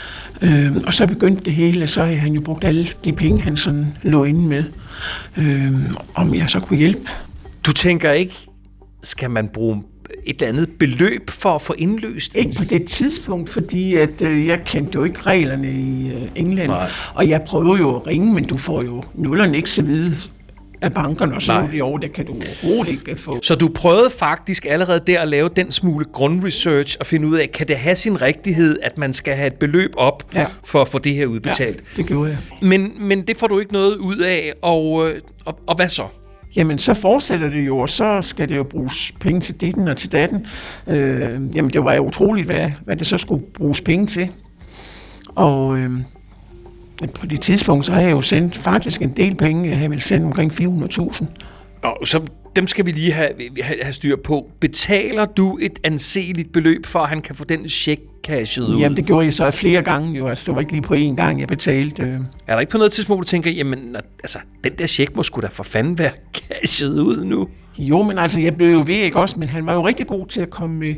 og 0.86 0.94
så 0.94 1.06
begyndte 1.06 1.44
det 1.44 1.52
hele, 1.52 1.86
så 1.86 2.04
havde 2.04 2.16
han 2.16 2.32
jo 2.32 2.40
brugt 2.40 2.64
alle 2.64 2.88
de 3.04 3.12
penge, 3.12 3.40
han 3.40 3.56
sådan 3.56 3.86
lå 4.02 4.24
inde 4.24 4.40
med, 4.40 4.64
øh, 5.36 5.72
om 6.14 6.34
jeg 6.34 6.50
så 6.50 6.60
kunne 6.60 6.78
hjælpe. 6.78 7.10
Du 7.66 7.72
tænker 7.72 8.12
ikke, 8.12 8.34
skal 9.02 9.30
man 9.30 9.48
bruge 9.48 9.82
et 10.26 10.42
eller 10.42 10.48
andet 10.48 10.70
beløb 10.78 11.30
for 11.30 11.54
at 11.54 11.62
få 11.62 11.74
indløst? 11.78 12.34
Ikke 12.34 12.54
på 12.58 12.64
det 12.64 12.84
tidspunkt, 12.86 13.50
fordi 13.50 13.94
at, 13.94 14.22
øh, 14.22 14.46
jeg 14.46 14.60
kendte 14.64 14.96
jo 14.96 15.04
ikke 15.04 15.22
reglerne 15.22 15.72
i 15.72 16.10
øh, 16.10 16.22
England. 16.34 16.68
Nej. 16.68 16.90
Og 17.14 17.28
jeg 17.28 17.42
prøver 17.42 17.76
jo 17.76 17.96
at 17.96 18.06
ringe, 18.06 18.34
men 18.34 18.44
du 18.44 18.56
får 18.56 18.82
jo 18.82 19.02
nullerne 19.14 19.56
ikke 19.56 19.70
så 19.70 19.82
vide 19.82 20.16
af 20.82 20.92
bankerne, 20.94 21.34
og 21.34 21.42
så 21.42 21.52
Nej. 21.52 21.70
det 21.70 21.82
over, 21.82 21.98
det 21.98 22.12
kan 22.12 22.26
du 22.26 22.32
overhovedet 22.32 22.92
ikke 22.92 23.16
få. 23.16 23.38
Så 23.42 23.54
du 23.54 23.68
prøvede 23.68 24.10
faktisk 24.18 24.66
allerede 24.68 25.00
der 25.06 25.20
at 25.20 25.28
lave 25.28 25.48
den 25.56 25.70
smule 25.70 26.04
grundresearch 26.12 26.96
og 27.00 27.06
finde 27.06 27.28
ud 27.28 27.36
af, 27.36 27.50
kan 27.52 27.68
det 27.68 27.76
have 27.76 27.96
sin 27.96 28.22
rigtighed, 28.22 28.76
at 28.82 28.98
man 28.98 29.12
skal 29.12 29.34
have 29.34 29.46
et 29.46 29.54
beløb 29.54 29.90
op 29.96 30.24
Ja. 30.34 30.46
for 30.64 30.82
at 30.82 30.88
få 30.88 30.98
det 30.98 31.14
her 31.14 31.26
udbetalt? 31.26 31.76
Ja, 31.96 31.96
det 32.02 32.06
gjorde 32.06 32.30
jeg. 32.30 32.38
Men, 32.62 32.92
men 33.00 33.22
det 33.22 33.36
får 33.36 33.46
du 33.46 33.58
ikke 33.58 33.72
noget 33.72 33.96
ud 33.96 34.16
af, 34.16 34.52
og, 34.62 35.08
øh, 35.08 35.20
og, 35.44 35.58
og 35.66 35.76
hvad 35.76 35.88
så? 35.88 36.04
Jamen, 36.56 36.78
så 36.78 36.94
fortsætter 36.94 37.48
det 37.48 37.66
jo, 37.66 37.78
og 37.78 37.88
så 37.88 38.18
skal 38.22 38.48
det 38.48 38.56
jo 38.56 38.62
bruges 38.62 39.12
penge 39.20 39.40
til 39.40 39.54
ditten 39.60 39.88
og 39.88 39.96
til 39.96 40.12
datten. 40.12 40.46
Øh, 40.86 41.56
jamen, 41.56 41.70
det 41.70 41.84
var 41.84 41.94
jo 41.94 42.06
utroligt, 42.06 42.46
hvad, 42.46 42.70
hvad 42.84 42.96
det 42.96 43.06
så 43.06 43.16
skulle 43.16 43.44
bruges 43.54 43.80
penge 43.80 44.06
til. 44.06 44.28
Og 45.34 45.78
øh, 45.78 45.90
på 47.14 47.26
det 47.26 47.40
tidspunkt, 47.40 47.84
så 47.84 47.92
har 47.92 48.00
jeg 48.00 48.10
jo 48.10 48.20
sendt 48.20 48.56
faktisk 48.56 49.02
en 49.02 49.16
del 49.16 49.34
penge. 49.34 49.68
Jeg 49.68 49.78
har 49.78 49.88
vel 49.88 50.02
sendt 50.02 50.24
omkring 50.26 50.52
400.000. 50.52 51.24
Og 51.82 52.06
så 52.06 52.20
dem 52.56 52.66
skal 52.66 52.86
vi 52.86 52.90
lige 52.90 53.12
have, 53.12 53.30
have, 53.62 53.78
have 53.82 53.92
styr 53.92 54.16
på. 54.16 54.50
Betaler 54.60 55.24
du 55.24 55.58
et 55.62 55.78
anseligt 55.84 56.52
beløb 56.52 56.86
for, 56.86 56.98
at 56.98 57.08
han 57.08 57.20
kan 57.20 57.34
få 57.34 57.44
den 57.44 57.68
check 57.68 58.00
cashet 58.26 58.62
ud? 58.62 58.78
Jamen, 58.78 58.96
det 58.96 59.06
gjorde 59.06 59.24
jeg 59.24 59.32
så 59.32 59.50
flere 59.50 59.82
gange 59.82 60.18
jo. 60.18 60.26
Altså, 60.26 60.46
det 60.46 60.54
var 60.54 60.60
ikke 60.60 60.72
lige 60.72 60.82
på 60.82 60.94
én 60.94 61.14
gang, 61.14 61.40
jeg 61.40 61.48
betalte. 61.48 62.02
Øh. 62.02 62.20
Er 62.46 62.52
der 62.52 62.60
ikke 62.60 62.70
på 62.70 62.78
noget 62.78 62.92
tidspunkt, 62.92 63.16
hvor 63.16 63.22
du 63.22 63.28
tænker, 63.28 63.50
jamen, 63.50 63.96
altså, 64.22 64.38
den 64.64 64.72
der 64.78 64.86
check 64.86 65.16
må 65.16 65.22
sgu 65.22 65.40
da 65.40 65.46
for 65.46 65.62
fanden 65.62 65.98
være 65.98 66.10
cashet 66.36 66.98
ud 66.98 67.24
nu? 67.24 67.48
Jo, 67.78 68.02
men 68.02 68.18
altså, 68.18 68.40
jeg 68.40 68.56
blev 68.56 68.72
jo 68.72 68.82
ved, 68.86 68.94
ikke 68.94 69.18
også? 69.18 69.38
Men 69.38 69.48
han 69.48 69.66
var 69.66 69.74
jo 69.74 69.86
rigtig 69.86 70.06
god 70.06 70.26
til 70.26 70.40
at 70.40 70.50
komme 70.50 70.76
med, 70.76 70.94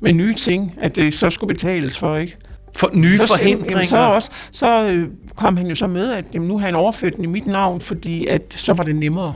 med 0.00 0.12
nye 0.12 0.34
ting, 0.34 0.74
at 0.80 0.96
det 0.96 1.14
så 1.14 1.30
skulle 1.30 1.54
betales 1.54 1.98
for, 1.98 2.16
ikke? 2.16 2.36
For 2.76 2.90
nye 2.94 3.18
Så- 3.18 3.26
forhindringer? 3.26 3.70
Jamen, 3.76 3.86
så, 3.86 3.96
også, 3.96 4.30
så 4.50 4.84
øh, 4.88 5.08
kom 5.36 5.56
han 5.56 5.66
jo 5.66 5.74
så 5.74 5.86
med, 5.86 6.12
at 6.12 6.24
jamen, 6.34 6.48
nu 6.48 6.58
har 6.58 6.66
han 6.66 6.74
overført 6.74 7.16
den 7.16 7.24
i 7.24 7.26
mit 7.26 7.46
navn, 7.46 7.80
fordi 7.80 8.26
at, 8.26 8.42
så 8.56 8.72
var 8.72 8.84
det 8.84 8.96
nemmere. 8.96 9.34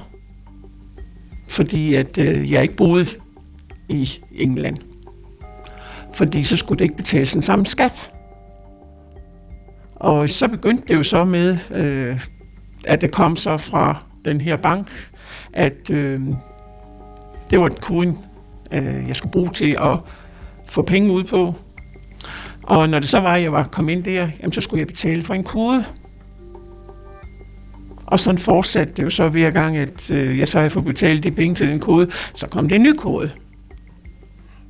Fordi 1.49 1.95
at 1.95 2.19
øh, 2.19 2.53
jeg 2.53 2.63
ikke 2.63 2.77
boede 2.77 3.07
i 3.89 4.09
England. 4.35 4.77
Fordi 6.15 6.43
så 6.43 6.57
skulle 6.57 6.79
det 6.79 6.85
ikke 6.85 6.97
betales 6.97 7.33
den 7.33 7.43
samme 7.43 7.67
skat. 7.67 8.13
Og 9.97 10.29
så 10.29 10.49
begyndte 10.49 10.85
det 10.89 10.95
jo 10.95 11.03
så 11.03 11.25
med, 11.25 11.59
øh, 11.75 12.21
at 12.85 13.01
det 13.01 13.11
kom 13.11 13.37
så 13.37 13.57
fra 13.57 14.03
den 14.25 14.41
her 14.41 14.57
bank, 14.57 15.11
at 15.53 15.91
øh, 15.91 16.21
det 17.51 17.61
var 17.61 17.69
koden, 17.69 18.19
øh, 18.73 19.09
jeg 19.09 19.17
skulle 19.17 19.33
bruge 19.33 19.51
til 19.51 19.77
at 19.81 19.97
få 20.67 20.83
penge 20.83 21.13
ud 21.13 21.25
på. 21.25 21.55
Og 22.63 22.89
når 22.89 22.99
det 22.99 23.09
så 23.09 23.21
var, 23.21 23.35
at 23.35 23.43
jeg 23.43 23.53
var 23.53 23.65
kommet 23.65 23.93
ind 23.93 24.05
der, 24.05 24.29
jamen, 24.41 24.53
så 24.53 24.61
skulle 24.61 24.81
jeg 24.81 24.87
betale 24.87 25.23
for 25.23 25.35
en 25.35 25.45
kode. 25.45 25.85
Og 28.07 28.21
sådan 28.21 28.39
fortsatte 28.39 28.95
det 28.95 29.03
jo 29.03 29.11
så 29.11 29.29
hver 29.29 29.51
gang, 29.51 29.77
at 29.77 30.11
øh, 30.11 30.39
jeg 30.39 30.49
så 30.49 30.59
havde 30.59 30.71
fået 30.71 30.85
betalt 30.85 31.25
de 31.25 31.31
penge 31.31 31.55
til 31.55 31.69
den 31.69 31.81
kode, 31.81 32.11
så 32.35 32.47
kom 32.47 32.69
det 32.69 32.77
en 32.77 32.83
ny 32.83 32.93
kode. 32.97 33.31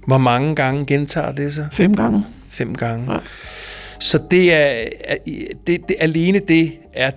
Hvor 0.07 0.19
mange 0.19 0.55
gange 0.55 0.87
gentager 0.87 1.33
det 1.33 1.53
sig? 1.53 1.69
Fem 1.73 1.95
gange. 1.95 2.25
Fem 2.49 2.75
gange. 2.75 3.13
Ja. 3.13 3.19
Så 4.01 4.23
det 4.31 4.55
er, 4.55 4.85
det, 5.67 5.89
det, 5.89 5.97
alene 5.99 6.41
det 6.49 6.73
er, 6.93 7.11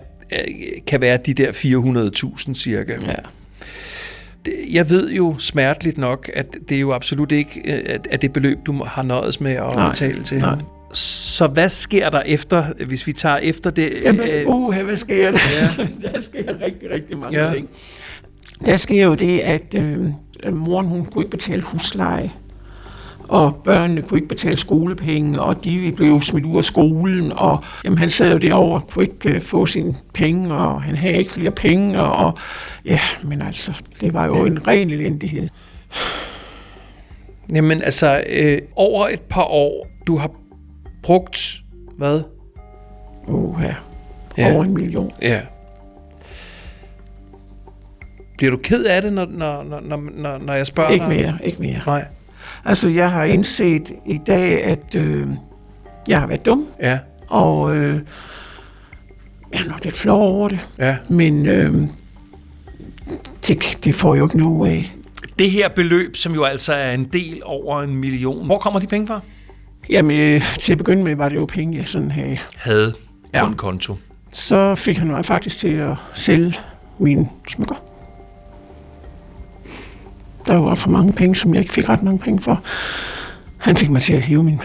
kan 0.88 1.02
være 1.02 1.18
de 1.26 1.34
der 1.34 1.52
400.000 1.52 2.54
cirka. 2.54 2.98
Ja. 3.08 3.14
Jeg 4.72 4.90
ved 4.90 5.12
jo 5.12 5.36
smerteligt 5.40 5.98
nok, 5.98 6.30
at 6.34 6.58
det 6.70 6.78
er 6.78 6.82
jo 6.82 6.94
absolut 6.94 7.32
ikke 7.32 7.62
øh, 7.66 7.80
at, 7.86 8.08
at 8.12 8.22
det 8.22 8.34
beløb, 8.34 8.58
du 8.66 8.84
har 8.84 9.04
nøjes 9.04 9.42
med 9.42 9.52
at 9.52 9.76
Nej, 9.76 9.90
betale 9.90 10.24
til 10.24 10.38
nej. 10.38 10.50
ham. 10.50 10.60
Så 10.94 11.48
hvad 11.48 11.70
sker 11.70 12.10
der 12.10 12.22
efter, 12.22 12.86
hvis 12.88 13.08
vi 13.08 13.14
tager 13.14 13.38
efter 13.38 13.70
det? 13.70 13.94
Jamen, 14.04 14.28
øh, 14.28 14.48
uh, 14.48 14.76
hvad 14.76 14.96
sker 14.96 15.32
der? 15.32 15.40
Ja. 15.60 15.70
der 16.12 16.22
sker 16.22 16.62
rigtig, 16.62 16.92
rigtig 16.92 17.18
mange 17.18 17.40
ja. 17.40 17.54
ting. 17.54 17.70
Der 18.66 18.78
sker 18.78 19.06
jo 19.06 19.16
det, 19.16 19.40
at 19.40 19.76
øh, 19.76 20.56
moren 20.56 20.88
hun 20.88 21.06
kunne 21.06 21.24
ikke 21.24 21.32
betale 21.32 21.62
husleje, 21.62 22.32
og 23.30 23.56
børnene 23.64 24.02
kunne 24.02 24.18
ikke 24.18 24.28
betale 24.28 24.58
skolepenge, 24.58 25.42
og 25.42 25.64
de 25.64 25.94
blev 25.96 26.22
smidt 26.22 26.46
ud 26.46 26.58
af 26.58 26.64
skolen, 26.64 27.34
og 27.34 27.64
jamen, 27.84 27.98
han 27.98 28.10
sad 28.10 28.32
jo 28.32 28.38
derovre 28.38 28.76
og 28.76 28.88
kunne 28.88 29.06
ikke 29.06 29.30
øh, 29.30 29.42
få 29.42 29.66
sine 29.66 29.96
penge, 30.14 30.54
og 30.54 30.82
han 30.82 30.96
havde 30.96 31.16
ikke 31.16 31.32
flere 31.32 31.52
penge, 31.52 32.02
og, 32.02 32.26
og 32.26 32.38
ja, 32.86 33.00
men 33.24 33.42
altså, 33.42 33.82
det 34.02 34.14
var 34.14 34.26
jo 34.26 34.46
en 34.46 34.68
ren 34.68 34.90
elendighed. 34.90 35.50
Jamen 37.56 37.82
altså, 37.82 38.24
øh, 38.30 38.58
over 38.76 39.08
et 39.08 39.22
par 39.22 39.44
år, 39.44 39.88
du 40.08 40.18
har 40.18 40.32
brugt, 41.04 41.62
hvad? 41.98 42.22
Uh, 43.28 43.60
ja. 43.64 43.76
Ja. 44.38 44.54
Over 44.54 44.64
en 44.64 44.74
million. 44.74 45.12
Ja. 45.22 45.42
Bliver 48.38 48.52
du 48.52 48.58
ked 48.58 48.84
af 48.84 49.02
det, 49.02 49.14
når, 49.14 49.26
når, 49.26 49.64
når, 49.64 49.98
når, 49.98 50.38
når, 50.38 50.54
jeg 50.54 50.68
spørger 50.68 50.90
Ikke 50.90 51.06
dig? 51.06 51.16
mere, 51.16 51.38
ikke 51.44 51.62
mere. 51.62 51.82
Nej. 51.86 52.06
Altså, 52.66 52.90
jeg 52.90 53.12
har 53.12 53.24
indset 53.24 53.92
i 54.06 54.18
dag, 54.28 54.64
at 54.64 54.96
øh, 54.96 55.28
jeg 56.08 56.20
har 56.20 56.28
været 56.28 56.46
dum, 56.46 56.66
Ja, 56.82 57.00
og 57.28 57.76
øh, 57.76 58.00
jeg 59.54 59.62
er 59.66 59.70
nok 59.70 59.84
lidt 59.84 59.98
flov 59.98 60.22
over 60.22 60.48
det. 60.50 60.60
ja. 60.80 60.98
Men 61.10 61.46
øh, 61.46 61.74
det, 63.48 63.78
det 63.84 63.96
får 63.96 64.14
jeg 64.14 64.20
jo 64.20 64.26
ikke 64.26 64.38
noget 64.38 64.72
af. 64.72 64.94
Det 65.40 65.52
her 65.52 65.70
beløb, 65.70 66.16
som 66.16 66.34
jo 66.34 66.44
altså 66.44 66.74
er 66.74 66.92
en 66.92 67.04
del 67.04 67.42
over 67.46 67.82
en 67.82 67.96
million. 67.96 68.46
Hvor 68.46 68.58
kommer 68.58 68.80
de 68.80 68.88
penge 68.88 69.08
fra? 69.08 69.20
Jamen, 69.90 70.20
øh, 70.20 70.42
til 70.60 70.72
at 70.72 70.78
begynde 70.78 71.04
med 71.04 71.16
var 71.16 71.30
det 71.30 71.36
jo 71.36 71.46
penge, 71.46 71.78
jeg 71.78 71.88
sådan 71.88 72.12
havde. 72.12 72.38
Havde 72.56 72.92
på 72.92 72.98
Ja. 73.34 73.48
en 73.48 73.54
konto. 73.54 73.96
Så 74.32 74.76
fik 74.76 74.98
han 74.98 75.08
mig 75.08 75.26
faktisk 75.26 75.58
til 75.58 75.68
at 75.68 75.94
sælge 76.14 76.54
mine 77.00 77.30
smykker. 77.48 77.76
Der 80.48 80.56
var 80.56 80.76
for 80.76 80.90
mange 80.90 81.14
penge, 81.14 81.36
som 81.36 81.54
jeg 81.54 81.62
ikke 81.62 81.74
fik 81.74 81.90
ret 81.90 82.04
mange 82.04 82.20
penge 82.20 82.42
for. 82.42 82.62
Han 83.58 83.76
fik 83.76 83.90
mig 83.90 84.02
til 84.02 84.14
at 84.14 84.22
hæve 84.22 84.44
min 84.44 84.60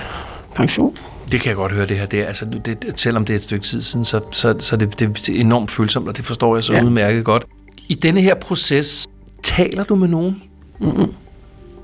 pension. 0.55 0.97
Det 1.33 1.41
kan 1.41 1.49
jeg 1.49 1.57
godt 1.57 1.73
høre, 1.73 1.87
det 1.87 1.97
her. 1.97 2.07
Det 2.07 2.21
er, 2.21 2.25
altså, 2.27 2.45
det, 2.45 2.93
selvom 2.97 3.25
det 3.25 3.33
er 3.33 3.37
et 3.37 3.43
stykke 3.43 3.65
tid 3.65 3.83
siden, 3.83 4.05
så, 4.05 4.21
så, 4.31 4.55
så 4.59 4.77
det, 4.77 5.01
det, 5.01 5.27
det 5.27 5.37
er 5.37 5.41
enormt 5.41 5.71
følsomt, 5.71 6.09
og 6.09 6.17
det 6.17 6.25
forstår 6.25 6.57
jeg 6.57 6.65
så 6.65 6.73
ja. 6.73 6.85
Udmærket 6.85 7.25
godt. 7.25 7.47
I 7.89 7.95
denne 7.95 8.21
her 8.21 8.35
proces, 8.35 9.07
taler 9.43 9.85
du 9.85 9.95
med 9.95 10.09
nogen? 10.09 10.43
Mm-hmm. 10.81 11.13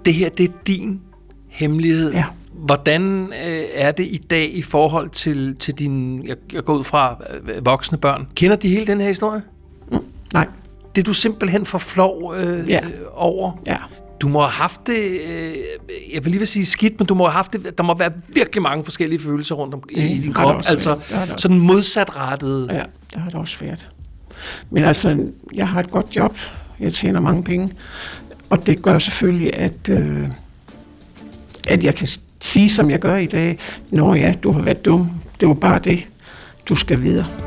Det 0.04 0.14
her, 0.14 0.28
det 0.28 0.48
er 0.48 0.52
din 0.66 1.00
hemmelighed. 1.48 2.12
Ja. 2.12 2.24
Hvordan 2.52 3.32
øh, 3.46 3.64
er 3.74 3.92
det 3.92 4.04
i 4.04 4.20
dag 4.30 4.56
i 4.56 4.62
forhold 4.62 5.10
til, 5.10 5.56
til 5.56 5.74
dine, 5.74 6.22
jeg, 6.26 6.36
jeg 6.52 6.64
går 6.64 6.74
ud 6.74 6.84
fra, 6.84 7.16
øh, 7.44 7.66
voksne 7.66 7.98
børn? 7.98 8.26
Kender 8.34 8.56
de 8.56 8.68
hele 8.68 8.86
den 8.86 9.00
her 9.00 9.08
historie? 9.08 9.42
Nej, 10.32 10.46
Det 10.96 11.02
er 11.02 11.04
du 11.04 11.14
simpelthen 11.14 11.66
for 11.66 11.78
flov 11.78 12.34
øh, 12.38 12.70
Ja. 12.70 12.80
over? 13.14 13.52
ja. 13.66 13.76
Du 14.20 14.28
må 14.28 14.40
have 14.40 14.50
haft 14.50 14.86
det, 14.86 15.20
øh, 15.28 15.54
jeg 16.14 16.24
vil 16.24 16.30
lige 16.30 16.38
vil 16.38 16.48
sige 16.48 16.66
skidt, 16.66 17.00
men 17.00 17.06
du 17.06 17.14
må 17.14 17.24
have 17.24 17.32
haft 17.32 17.52
det, 17.52 17.78
der 17.78 17.84
må 17.84 17.94
være 17.94 18.12
virkelig 18.34 18.62
mange 18.62 18.84
forskellige 18.84 19.20
følelser 19.20 19.54
rundt 19.54 19.74
om 19.74 19.82
i, 19.90 19.94
Det 19.94 20.10
i 20.10 20.18
din 20.18 20.32
krop. 20.32 20.62
Altså 20.68 20.96
sådan 21.36 21.58
modsatrettet. 21.58 22.68
Ja, 22.72 22.82
det 23.14 23.22
har 23.22 23.30
det 23.30 23.34
også 23.38 23.58
været. 23.60 23.88
Men 24.70 24.84
altså, 24.84 25.26
jeg 25.54 25.68
har 25.68 25.80
et 25.80 25.90
godt 25.90 26.16
job. 26.16 26.36
Jeg 26.80 26.92
tjener 26.92 27.20
mange 27.20 27.42
penge. 27.42 27.72
Og 28.50 28.66
det 28.66 28.82
gør 28.82 28.98
selvfølgelig, 28.98 29.54
at, 29.56 29.88
øh, 29.90 30.28
at 31.68 31.84
jeg 31.84 31.94
kan 31.94 32.08
sige, 32.40 32.70
som 32.70 32.90
jeg 32.90 32.98
gør 32.98 33.16
i 33.16 33.26
dag, 33.26 33.58
Nå 33.90 34.14
ja, 34.14 34.34
du 34.42 34.52
har 34.52 34.62
været 34.62 34.84
dum. 34.84 35.10
Det 35.40 35.48
var 35.48 35.54
bare 35.54 35.78
det. 35.78 36.06
Du 36.68 36.74
skal 36.74 37.02
videre. 37.02 37.45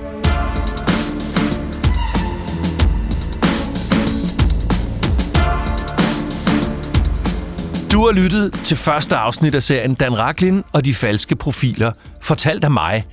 Du 7.92 8.00
har 8.06 8.12
lyttet 8.12 8.54
til 8.54 8.78
første 8.78 9.16
afsnit 9.16 9.56
af 9.56 9.64
serien 9.64 9.94
Dan 9.94 10.18
Raklin 10.18 10.64
og 10.74 10.86
de 10.86 10.94
falske 10.94 11.36
profiler, 11.36 11.92
fortalt 12.22 12.64
af 12.64 12.72
mig, 12.72 13.06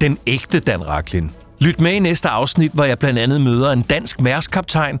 den 0.00 0.18
ægte 0.26 0.60
Dan 0.60 0.88
Raklin. 0.88 1.30
Lyt 1.60 1.80
med 1.80 1.92
i 1.92 1.98
næste 1.98 2.28
afsnit, 2.28 2.70
hvor 2.72 2.84
jeg 2.84 2.98
blandt 2.98 3.18
andet 3.18 3.40
møder 3.40 3.72
en 3.72 3.82
dansk 3.82 4.20
mærskaptajn, 4.20 5.00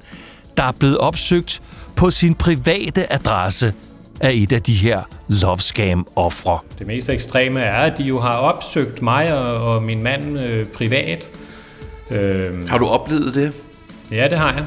der 0.56 0.62
er 0.62 0.72
blevet 0.72 0.98
opsøgt 0.98 1.62
på 1.96 2.10
sin 2.10 2.34
private 2.34 3.12
adresse 3.12 3.72
af 4.20 4.30
et 4.34 4.52
af 4.52 4.62
de 4.62 4.74
her 4.74 5.02
love 5.28 5.58
scam 5.58 6.06
ofre. 6.16 6.58
Det 6.78 6.86
mest 6.86 7.10
ekstreme 7.10 7.60
er, 7.60 7.82
at 7.82 7.98
de 7.98 8.02
jo 8.02 8.20
har 8.20 8.36
opsøgt 8.36 9.02
mig 9.02 9.38
og, 9.38 9.74
og 9.74 9.82
min 9.82 10.02
mand 10.02 10.38
øh, 10.38 10.66
privat. 10.66 11.24
Øh, 12.10 12.68
Har 12.68 12.78
du 12.78 12.86
oplevet 12.86 13.34
det? 13.34 13.52
ja, 14.10 14.28
det 14.28 14.38
har 14.38 14.52
jeg. 14.52 14.66